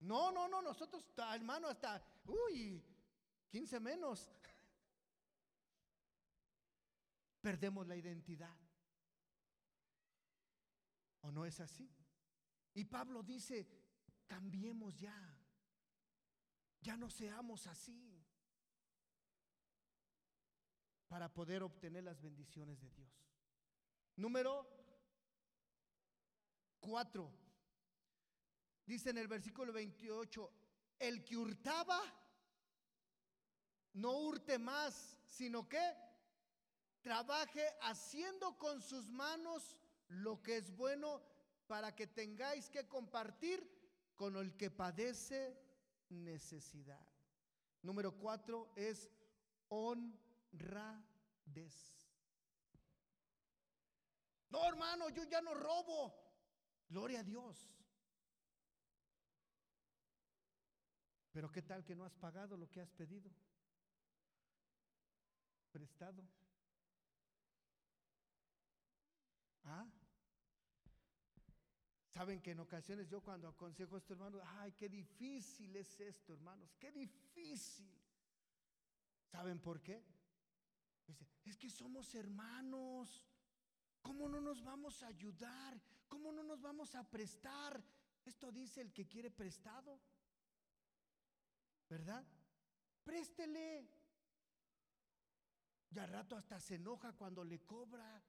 [0.01, 2.83] No, no, no, nosotros, hermano, hasta, uy,
[3.51, 4.31] 15 menos.
[7.40, 8.57] Perdemos la identidad.
[11.23, 11.90] ¿O no es así?
[12.79, 13.67] Y Pablo dice,
[14.29, 15.37] cambiemos ya,
[16.81, 18.25] ya no seamos así,
[21.09, 23.11] para poder obtener las bendiciones de Dios.
[24.14, 24.64] Número
[26.79, 27.37] cuatro,
[28.87, 30.53] dice en el versículo 28,
[31.01, 32.01] el que hurtaba,
[33.95, 35.97] no hurte más, sino que
[37.01, 41.38] trabaje haciendo con sus manos lo que es bueno
[41.68, 43.62] para que tengáis que compartir
[44.16, 45.57] con el que padece
[46.09, 47.07] necesidad.
[47.83, 49.09] Número cuatro es
[49.68, 50.09] honradez.
[54.50, 56.14] No, hermano, yo ya no robo.
[56.88, 57.70] Gloria a Dios.
[61.31, 63.31] Pero ¿qué tal que no has pagado lo que has pedido?
[65.70, 66.26] Prestado.
[69.64, 69.87] ¿Ah?
[72.18, 76.33] Saben que en ocasiones yo cuando aconsejo a esto, hermano, ay, qué difícil es esto,
[76.33, 77.96] hermanos, qué difícil.
[79.31, 80.02] ¿Saben por qué?
[81.44, 83.24] Es que somos hermanos.
[84.02, 85.81] ¿Cómo no nos vamos a ayudar?
[86.09, 87.81] ¿Cómo no nos vamos a prestar?
[88.24, 90.00] Esto dice el que quiere prestado.
[91.88, 92.26] ¿Verdad?
[93.04, 93.88] Préstele.
[95.92, 98.20] Y al rato hasta se enoja cuando le cobra.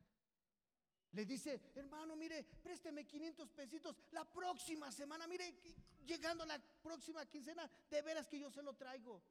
[1.12, 5.28] Le dice, hermano, mire, présteme 500 pesitos la próxima semana.
[5.28, 5.60] Mire,
[6.06, 9.22] llegando la próxima quincena, de veras que yo se lo traigo.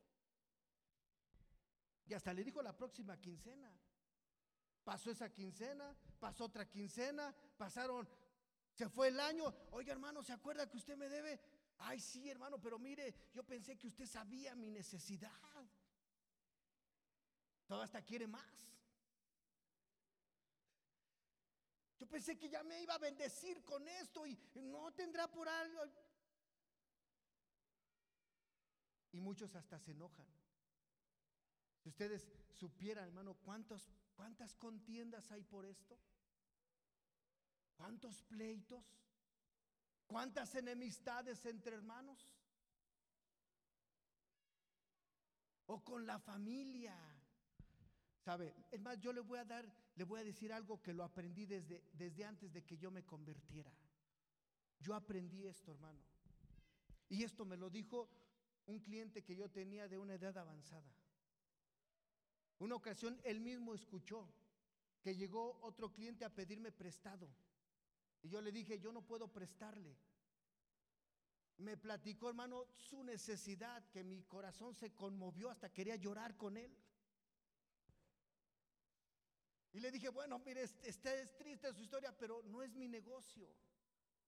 [2.07, 3.71] Y hasta le dijo la próxima quincena.
[4.83, 8.09] Pasó esa quincena, pasó otra quincena, pasaron,
[8.73, 9.55] se fue el año.
[9.73, 11.39] Oiga, hermano, ¿se acuerda que usted me debe?
[11.79, 15.31] Ay, sí, hermano, pero mire, yo pensé que usted sabía mi necesidad.
[17.67, 18.69] Todo hasta quiere más.
[21.99, 25.83] Yo pensé que ya me iba a bendecir con esto y no tendrá por algo.
[29.13, 30.27] Y muchos hasta se enojan.
[31.83, 35.99] Si ustedes supieran, hermano, cuántos, cuántas contiendas hay por esto,
[37.77, 38.85] cuántos pleitos,
[40.07, 42.29] cuántas enemistades entre hermanos,
[45.67, 46.97] o con la familia.
[48.25, 48.55] ¿Sabe?
[48.71, 49.67] Es más, yo le voy a dar,
[49.99, 53.05] le voy a decir algo que lo aprendí desde, desde antes de que yo me
[53.05, 53.73] convirtiera.
[54.79, 55.99] Yo aprendí esto, hermano.
[57.09, 58.09] Y esto me lo dijo
[58.67, 60.89] un cliente que yo tenía de una edad avanzada.
[62.61, 64.33] Una ocasión él mismo escuchó
[65.03, 67.29] que llegó otro cliente a pedirme prestado.
[68.23, 69.97] Y yo le dije, yo no puedo prestarle.
[71.57, 76.73] Me platicó, hermano, su necesidad, que mi corazón se conmovió hasta quería llorar con él.
[79.73, 83.49] Y le dije, bueno, mire, esta es triste su historia, pero no es mi negocio.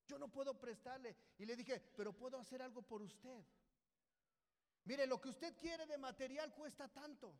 [0.06, 1.16] Yo no puedo prestarle.
[1.38, 3.44] Y le dije, pero puedo hacer algo por usted.
[4.84, 7.34] Mire, lo que usted quiere de material cuesta tanto.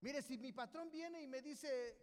[0.00, 1.96] Mire, si mi patrón viene y me dice,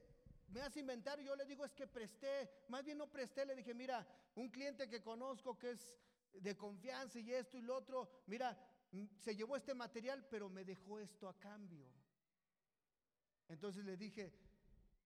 [0.47, 3.73] me hace inventario, yo le digo es que presté, más bien no presté, le dije,
[3.73, 5.93] mira, un cliente que conozco que es
[6.33, 8.57] de confianza y esto y lo otro, mira,
[9.19, 11.87] se llevó este material, pero me dejó esto a cambio.
[13.51, 14.31] Entonces le dije,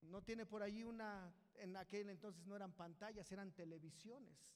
[0.04, 4.54] no tiene por ahí una, en aquel entonces no eran pantallas, eran televisiones.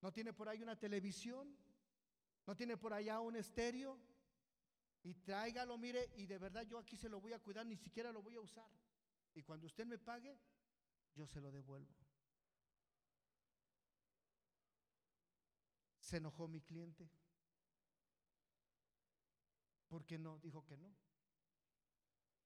[0.00, 1.56] No tiene por ahí una televisión,
[2.46, 3.98] no tiene por allá un estéreo,
[5.02, 8.12] y tráigalo, mire, y de verdad yo aquí se lo voy a cuidar, ni siquiera
[8.12, 8.70] lo voy a usar.
[9.34, 10.38] Y cuando usted me pague,
[11.16, 11.92] yo se lo devuelvo.
[15.98, 17.10] Se enojó mi cliente.
[19.88, 20.38] ¿Por qué no?
[20.38, 20.94] Dijo que no.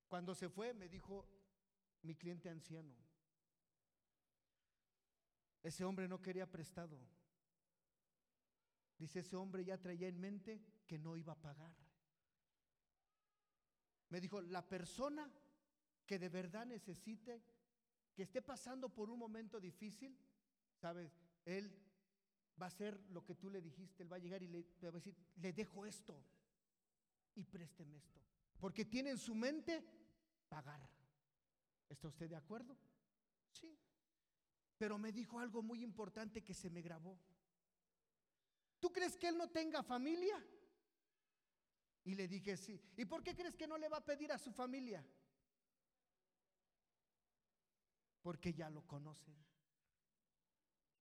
[0.08, 1.26] Cuando se fue, me dijo
[2.02, 2.94] mi cliente anciano.
[5.62, 6.98] Ese hombre no quería prestado.
[8.98, 11.74] Dice, ese hombre ya traía en mente que no iba a pagar.
[14.08, 15.30] Me dijo, la persona
[16.06, 17.42] que de verdad necesite,
[18.14, 20.16] que esté pasando por un momento difícil,
[20.80, 21.12] sabes,
[21.44, 21.76] él
[22.60, 24.88] va a hacer lo que tú le dijiste, él va a llegar y le, va
[24.88, 26.24] a decir, le dejo esto
[27.34, 28.20] y présteme esto.
[28.58, 29.84] Porque tiene en su mente
[30.48, 30.80] pagar.
[31.88, 32.76] ¿Está usted de acuerdo?
[33.52, 33.78] Sí.
[34.76, 37.18] Pero me dijo algo muy importante que se me grabó.
[38.78, 40.44] ¿Tú crees que él no tenga familia?
[42.04, 42.80] Y le dije, sí.
[42.96, 45.04] ¿Y por qué crees que no le va a pedir a su familia?
[48.22, 49.36] Porque ya lo conocen.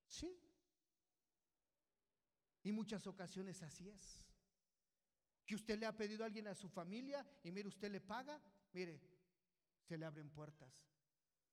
[0.08, 0.40] Sí.
[2.64, 4.24] Y muchas ocasiones así es.
[5.46, 8.42] Que usted le ha pedido a alguien a su familia y mire, usted le paga,
[8.74, 9.00] mire,
[9.86, 10.74] se le abren puertas.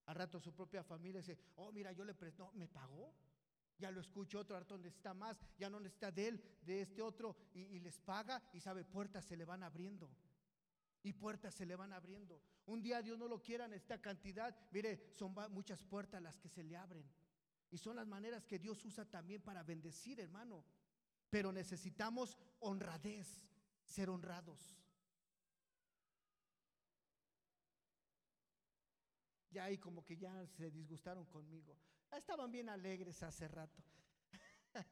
[0.06, 3.14] Al rato su propia familia dice, oh, mira, yo le presto, no, ¿me pagó?
[3.82, 7.36] ya lo escucho otro harto necesita más, ya no necesita de él, de este otro,
[7.52, 10.08] y, les paga y sabe, puertas se le van abriendo.
[11.02, 12.40] Y puertas se le van abriendo.
[12.66, 14.56] Un día Dios no lo quiera en esta cantidad.
[14.70, 17.04] Mire, son muchas puertas las que se le abren.
[17.72, 20.64] Y son las maneras que Dios usa también para bendecir, hermano.
[21.28, 23.48] Pero necesitamos honradez,
[23.84, 24.80] ser honrados.
[29.52, 31.76] Ya ahí como que ya se disgustaron conmigo.
[32.10, 33.82] Estaban bien alegres hace rato.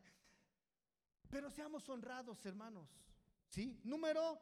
[1.30, 2.88] Pero seamos honrados, hermanos.
[3.48, 3.80] ¿Sí?
[3.84, 4.38] Número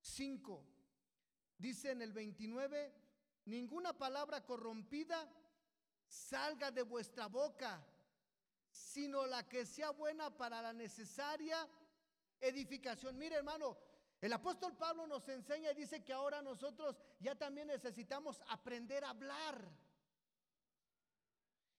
[0.00, 0.66] 5.
[1.56, 2.94] Dice en el 29,
[3.46, 5.28] ninguna palabra corrompida
[6.06, 7.84] salga de vuestra boca,
[8.70, 11.68] sino la que sea buena para la necesaria
[12.40, 13.18] edificación.
[13.18, 13.76] Mire, hermano,
[14.20, 19.10] el apóstol Pablo nos enseña y dice que ahora nosotros ya también necesitamos aprender a
[19.10, 19.66] hablar.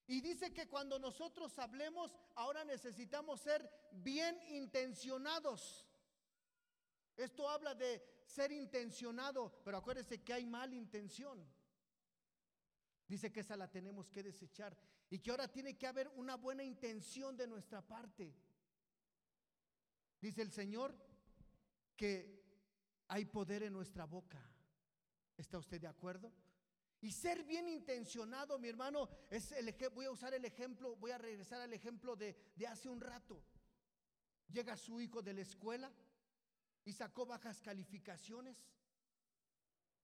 [0.08, 5.86] Y dice que cuando nosotros hablemos, ahora necesitamos ser bien intencionados.
[7.16, 11.46] Esto habla de ser intencionado, pero acuérdese que hay mala intención.
[13.06, 14.76] Dice que esa la tenemos que desechar
[15.10, 18.34] y que ahora tiene que haber una buena intención de nuestra parte.
[20.20, 20.96] Dice el Señor
[21.96, 22.42] que
[23.08, 24.40] hay poder en nuestra boca.
[25.36, 26.32] ¿Está usted de acuerdo?
[27.00, 31.18] Y ser bien intencionado, mi hermano, es el voy a usar el ejemplo, voy a
[31.18, 33.42] regresar al ejemplo de, de hace un rato.
[34.48, 35.92] Llega su hijo de la escuela
[36.84, 38.56] y sacó bajas calificaciones.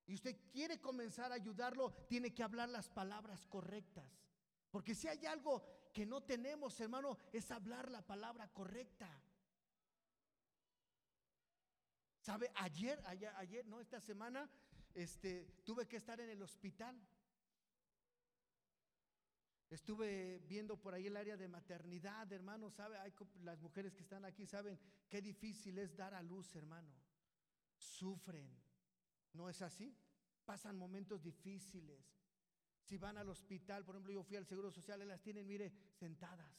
[0.07, 4.11] Y usted quiere comenzar a ayudarlo, tiene que hablar las palabras correctas.
[4.71, 9.09] Porque si hay algo que no tenemos, hermano, es hablar la palabra correcta.
[12.29, 12.51] ¿Sabe?
[12.57, 14.51] Ayer, ayer, ayer, no, esta semana,
[14.93, 16.95] este, tuve que estar en el hospital.
[19.71, 23.15] Estuve viendo por ahí el área de maternidad, hermano, sabe, Hay,
[23.45, 26.93] las mujeres que están aquí saben qué difícil es dar a luz, hermano.
[27.79, 28.55] Sufren,
[29.33, 29.97] ¿no es así?
[30.45, 32.15] Pasan momentos difíciles.
[32.83, 36.53] Si van al hospital, por ejemplo, yo fui al Seguro Social, las tienen, mire, sentadas.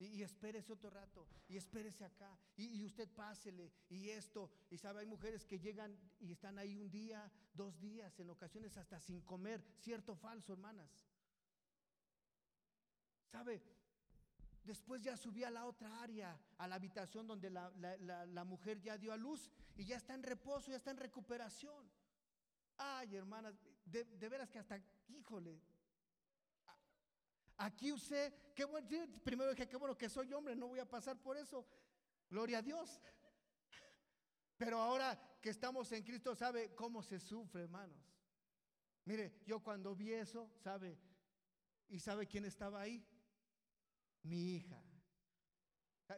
[0.00, 4.48] Y, espérese otro rato, y espérese acá, y, usted pásele, y esto.
[4.70, 8.76] Y sabe, hay mujeres que llegan y están ahí un día, dos días, en ocasiones
[8.76, 9.60] hasta sin comer.
[9.80, 10.88] Cierto o falso, hermanas.
[13.32, 13.60] ¿Sabe?
[14.62, 19.12] Después ya subí a la otra área, a la habitación donde la, mujer ya dio
[19.12, 21.90] a luz y ya está en reposo, ya está en recuperación.
[22.76, 25.60] Ay, hermanas, de, de veras que hasta, híjole,
[27.58, 28.88] Aquí usted, qué bueno,
[29.24, 31.66] primero dije, qué bueno que soy hombre, no voy a pasar por eso.
[32.30, 33.00] Gloria a Dios.
[34.56, 37.98] Pero ahora que estamos en Cristo, ¿sabe cómo se sufre, hermanos?
[39.04, 40.98] Mire, yo cuando vi eso, ¿sabe?
[41.88, 43.04] ¿Y sabe quién estaba ahí?
[44.22, 44.80] Mi hija.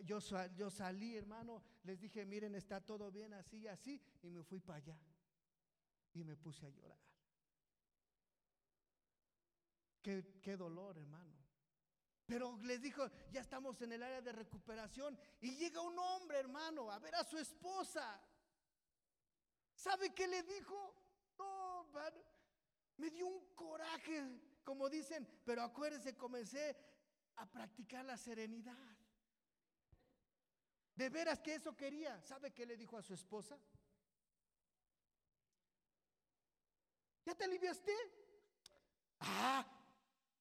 [0.04, 0.18] Yo,
[0.54, 4.60] yo salí, hermano, les dije, miren, está todo bien así y así, y me fui
[4.60, 4.98] para allá.
[6.12, 7.09] Y me puse a llorar.
[10.02, 11.36] Qué, dolor, hermano.
[12.26, 16.90] Pero les dijo, ya estamos en el área de recuperación y llega un hombre, hermano,
[16.90, 18.20] a ver a su esposa.
[19.74, 20.94] ¿Sabe qué le dijo?
[21.38, 21.90] No,
[22.96, 24.22] me dio un coraje,
[24.62, 26.76] como dicen, pero acuérdese, comencé
[27.36, 28.96] a practicar la serenidad.
[30.94, 32.20] De veras que eso quería.
[32.20, 33.58] ¿Sabe qué le dijo a su esposa?
[37.24, 37.92] ¿Ya te aliviaste?
[39.20, 39.79] Ah,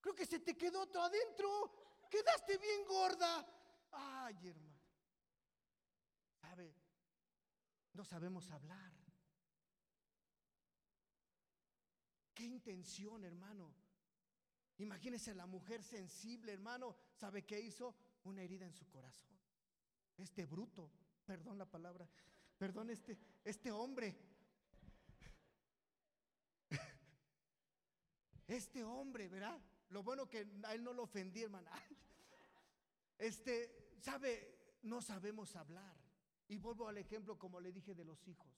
[0.02, 2.08] Creo que se te quedó otro adentro.
[2.10, 3.45] Quedaste bien gorda.
[3.91, 4.80] Ay, hermano.
[6.41, 6.76] ¿Sabe?
[7.93, 8.93] No sabemos hablar.
[12.34, 13.76] ¿Qué intención, hermano?
[14.78, 16.95] Imagínese la mujer sensible, hermano.
[17.14, 17.93] ¿Sabe qué hizo?
[18.24, 19.38] Una herida en su corazón.
[20.18, 20.89] Este bruto,
[21.26, 22.10] perdón la palabra,
[22.58, 24.18] perdón este, este hombre.
[28.47, 29.62] Este hombre, ¿verdad?
[29.90, 31.72] Lo bueno que a él no lo ofendí, hermana.
[33.18, 35.94] Este, sabe, no sabemos hablar.
[36.48, 38.50] Y vuelvo al ejemplo como le dije de los hijos.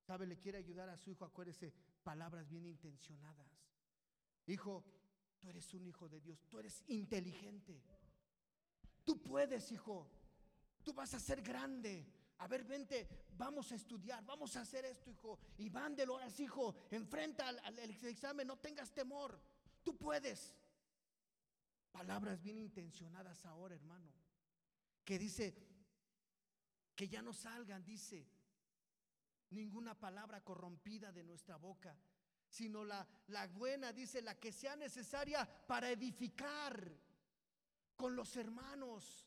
[0.00, 1.72] Sabe, le quiere ayudar a su hijo, acuérdese,
[2.02, 3.46] palabras bien intencionadas.
[4.46, 4.84] Hijo,
[5.38, 7.82] tú eres un hijo de Dios, tú eres inteligente.
[9.04, 10.10] Tú puedes, hijo.
[10.82, 12.12] Tú vas a ser grande.
[12.38, 15.38] A ver, vente, vamos a estudiar, vamos a hacer esto, hijo.
[15.58, 16.74] Y van de horas, hijo.
[16.90, 19.40] Enfrenta al examen, no tengas temor.
[19.88, 20.54] Tú puedes.
[21.90, 24.12] Palabras bien intencionadas ahora, hermano.
[25.02, 25.54] Que dice,
[26.94, 28.28] que ya no salgan, dice,
[29.48, 31.96] ninguna palabra corrompida de nuestra boca,
[32.50, 36.92] sino la, la buena, dice, la que sea necesaria para edificar
[37.96, 39.26] con los hermanos.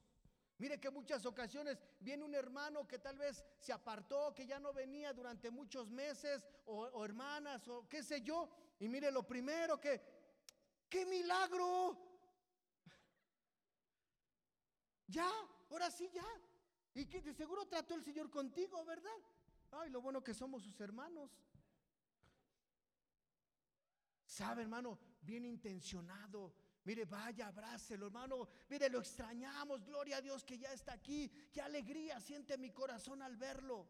[0.59, 4.74] Mire que muchas ocasiones viene un hermano que tal vez se apartó, que ya no
[4.74, 8.47] venía durante muchos meses, o, o hermanas, o qué sé yo.
[8.80, 10.21] Y mire, lo primero que
[10.92, 11.98] ¡Qué milagro!
[15.08, 15.32] Ya,
[15.70, 16.28] ahora sí, ya.
[16.94, 19.20] Y que de seguro trató el Señor contigo, ¿verdad?
[19.72, 21.32] Ay, lo bueno que somos sus hermanos.
[24.26, 26.54] Sabe, hermano, bien intencionado.
[26.84, 28.50] Mire, vaya, abrácelo, hermano.
[28.68, 29.86] Mire, lo extrañamos.
[29.86, 31.30] Gloria a Dios que ya está aquí.
[31.54, 33.88] Qué alegría siente mi corazón al verlo.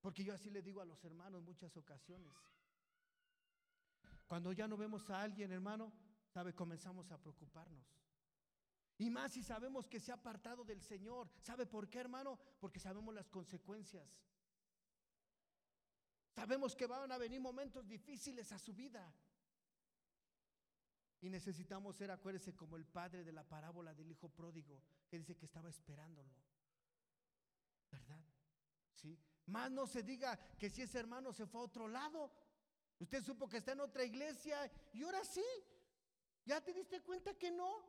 [0.00, 2.32] Porque yo así le digo a los hermanos muchas ocasiones.
[4.30, 5.92] Cuando ya no vemos a alguien, hermano,
[6.28, 7.84] sabe, comenzamos a preocuparnos.
[8.96, 11.28] Y más si sabemos que se ha apartado del Señor.
[11.42, 12.38] ¿Sabe por qué, hermano?
[12.60, 14.08] Porque sabemos las consecuencias.
[16.32, 19.12] Sabemos que van a venir momentos difíciles a su vida.
[21.20, 25.36] Y necesitamos ser, acuérdese, como el padre de la parábola del hijo pródigo, que dice
[25.36, 26.30] que estaba esperándolo.
[27.90, 28.24] ¿Verdad?
[28.94, 29.18] Sí.
[29.46, 32.30] Más no se diga que si ese hermano se fue a otro lado,
[33.00, 35.44] usted supo que está en otra iglesia y ahora sí,
[36.44, 37.84] ¿ya te diste cuenta que no?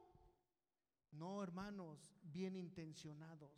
[1.11, 3.51] No, hermanos, bien intencionados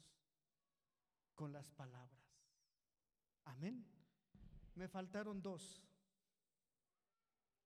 [1.35, 2.23] con las palabras.
[3.45, 3.85] Amén.
[4.75, 5.81] Me faltaron dos.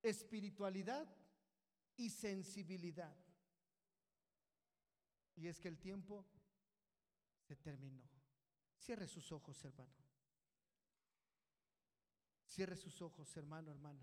[0.03, 1.07] Espiritualidad
[1.95, 3.15] y sensibilidad.
[5.35, 6.25] Y es que el tiempo
[7.39, 8.03] se terminó.
[8.77, 10.07] Cierre sus ojos, hermano.
[12.58, 14.01] Cierre sus ojos, hermano, hermana.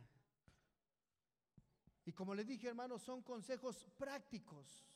[2.04, 4.86] Y como le dije, hermano, son consejos prácticos.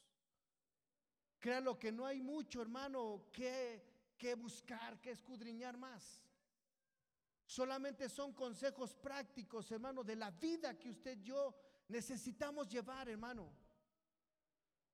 [1.41, 6.23] Créalo que no hay mucho, hermano, que, que buscar, que escudriñar más.
[7.47, 11.53] Solamente son consejos prácticos, hermano, de la vida que usted y yo
[11.89, 13.53] necesitamos llevar, hermano.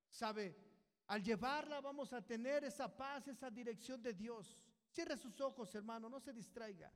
[0.09, 0.57] Sabe,
[1.09, 4.65] al llevarla vamos a tener esa paz, esa dirección de Dios.
[4.89, 6.91] Cierre sus ojos, hermano, no se distraiga.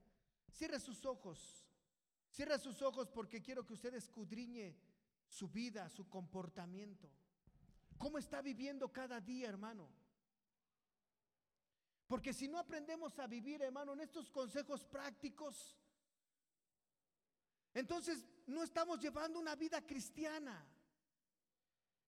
[0.52, 1.64] Cierre sus ojos.
[2.30, 4.76] Cierre sus ojos porque quiero que usted escudriñe
[5.26, 7.10] su vida, su comportamiento.
[7.96, 9.88] ¿Cómo está viviendo cada día, hermano?
[12.06, 15.76] Porque si no aprendemos a vivir, hermano, en estos consejos prácticos,
[17.74, 20.66] entonces no estamos llevando una vida cristiana.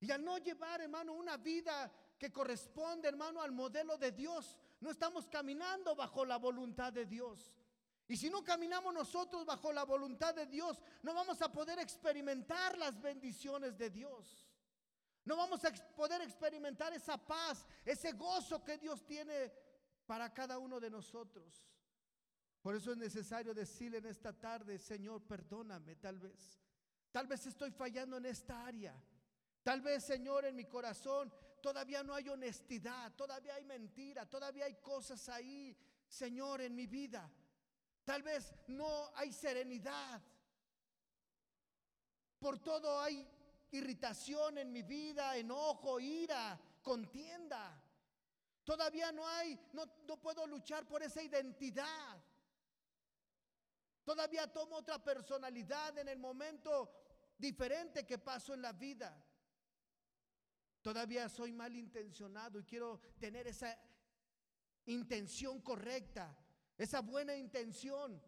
[0.00, 4.90] Y al no llevar, hermano, una vida que corresponde, hermano, al modelo de Dios, no
[4.90, 7.52] estamos caminando bajo la voluntad de Dios.
[8.10, 12.76] Y si no caminamos nosotros bajo la voluntad de Dios, no vamos a poder experimentar
[12.76, 14.48] las bendiciones de Dios.
[15.24, 19.52] No vamos a poder experimentar esa paz, ese gozo que Dios tiene
[20.06, 21.64] para cada uno de nosotros.
[22.60, 26.58] Por eso es necesario decirle en esta tarde, Señor, perdóname tal vez.
[27.12, 29.00] Tal vez estoy fallando en esta área.
[29.62, 31.32] Tal vez, Señor, en mi corazón
[31.62, 35.76] todavía no hay honestidad, todavía hay mentira, todavía hay cosas ahí,
[36.08, 37.30] Señor, en mi vida.
[38.10, 40.20] Tal vez no hay serenidad.
[42.40, 43.24] Por todo hay
[43.70, 47.80] irritación en mi vida, enojo, ira, contienda.
[48.64, 52.20] Todavía no hay, no, no puedo luchar por esa identidad.
[54.02, 56.90] Todavía tomo otra personalidad en el momento
[57.38, 59.24] diferente que paso en la vida.
[60.82, 63.78] Todavía soy malintencionado y quiero tener esa
[64.86, 66.36] intención correcta,
[66.82, 68.20] esa buena intención.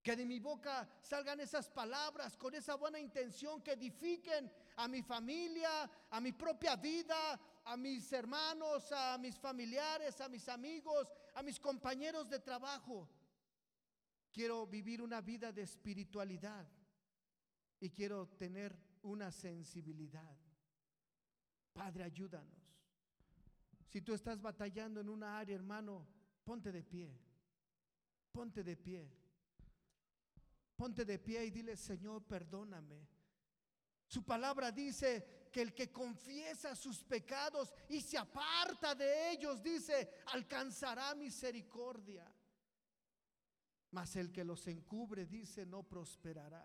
[0.00, 5.02] Que de mi boca salgan esas palabras con esa buena intención que edifiquen a mi
[5.02, 11.42] familia, a mi propia vida, a mis hermanos, a mis familiares, a mis amigos, a
[11.42, 13.10] mis compañeros de trabajo.
[14.32, 16.66] Quiero vivir una vida de espiritualidad
[17.80, 20.38] y quiero tener una sensibilidad.
[21.72, 22.60] Padre, ayúdanos.
[23.88, 27.18] Si tú estás batallando en una área, hermano, ponte de pie.
[28.32, 29.10] Ponte de pie.
[30.76, 33.06] Ponte de pie y dile, Señor, perdóname.
[34.06, 40.10] Su palabra dice que el que confiesa sus pecados y se aparta de ellos, dice,
[40.26, 42.26] alcanzará misericordia.
[43.92, 46.64] Mas el que los encubre, dice, no prosperará.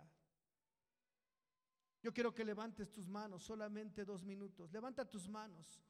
[2.02, 4.72] Yo quiero que levantes tus manos, solamente dos minutos.
[4.72, 5.84] Levanta tus manos.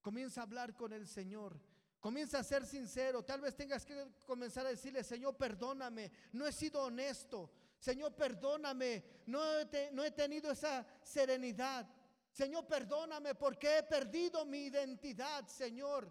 [0.00, 1.60] Comienza a hablar con el Señor.
[2.00, 3.22] Comienza a ser sincero.
[3.22, 6.10] Tal vez tengas que comenzar a decirle, Señor, perdóname.
[6.32, 7.50] No he sido honesto.
[7.78, 9.04] Señor, perdóname.
[9.26, 11.86] No he, tenido esa serenidad.
[12.32, 16.10] Señor, perdóname porque he perdido mi identidad, Señor.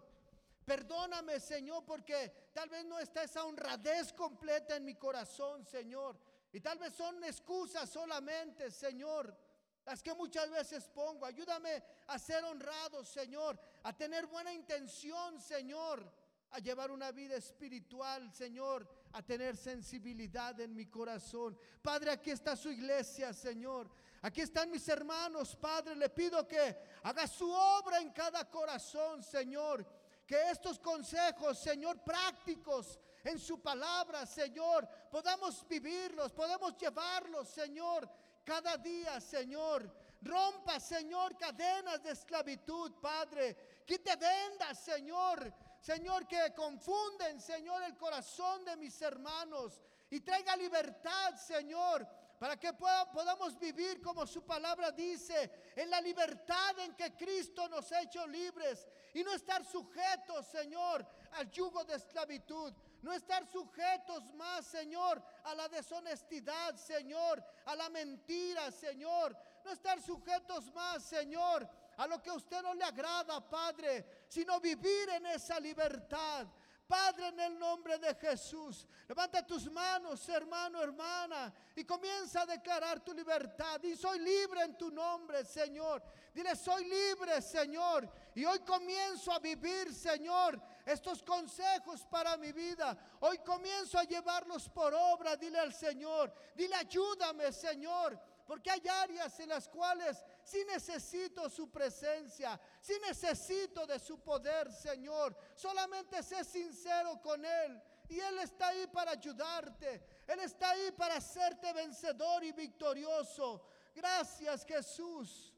[0.64, 6.16] Perdóname, Señor, porque tal vez no está esa honradez completa en mi corazón, Señor.
[6.52, 9.36] Y tal vez son excusas solamente, Señor,
[9.84, 11.26] las que muchas veces pongo.
[11.26, 16.10] Ayúdame a ser honrado, Señor, a tener buena intención, Señor,
[16.50, 21.58] a llevar una vida espiritual, Señor, a tener sensibilidad en mi corazón.
[21.82, 23.90] Padre, aquí está su iglesia, Señor.
[24.22, 25.94] Aquí están mis hermanos, Padre.
[25.96, 29.86] Le pido que haga su obra en cada corazón, Señor
[30.30, 38.08] que estos consejos, Señor, prácticos en su palabra, Señor, podamos vivirlos, podamos llevarlos, Señor,
[38.50, 39.88] cada día, Señor.
[40.22, 43.84] Rompa, Señor, cadenas de esclavitud, Padre.
[43.86, 45.54] Quite vendas, Señor.
[45.80, 49.80] Señor, que confunden, Señor, el corazón de mis hermanos.
[50.10, 52.06] Y traiga libertad, Señor
[52.40, 57.92] para que podamos vivir como su palabra dice, en la libertad en que Cristo nos
[57.92, 62.72] ha hecho libres y no estar sujetos, Señor, al yugo de esclavitud.
[63.02, 69.36] No estar sujetos más, Señor, a la deshonestidad, Señor, a la mentira, Señor.
[69.64, 74.60] No estar sujetos más, Señor, a lo que a usted no le agrada, Padre, sino
[74.60, 76.46] vivir en esa libertad.
[76.90, 82.98] Padre, en el nombre de Jesús, levanta tus manos, hermano, hermana, y comienza a declarar
[82.98, 83.80] tu libertad.
[83.84, 86.02] Y soy libre en tu nombre, Señor.
[86.34, 88.10] Dile, soy libre, Señor.
[88.34, 92.96] Y hoy comienzo a vivir, Señor, estos consejos para mi vida.
[93.20, 95.36] Hoy comienzo a llevarlos por obra.
[95.36, 98.18] Dile al Señor, dile, ayúdame, Señor
[98.50, 104.72] porque hay áreas en las cuales sí necesito su presencia, sí necesito de su poder,
[104.72, 105.36] Señor.
[105.54, 107.80] Solamente sé sincero con Él.
[108.08, 110.04] Y Él está ahí para ayudarte.
[110.26, 113.64] Él está ahí para hacerte vencedor y victorioso.
[113.94, 115.54] Gracias Jesús.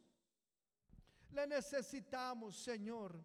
[1.30, 3.24] Le necesitamos, Señor,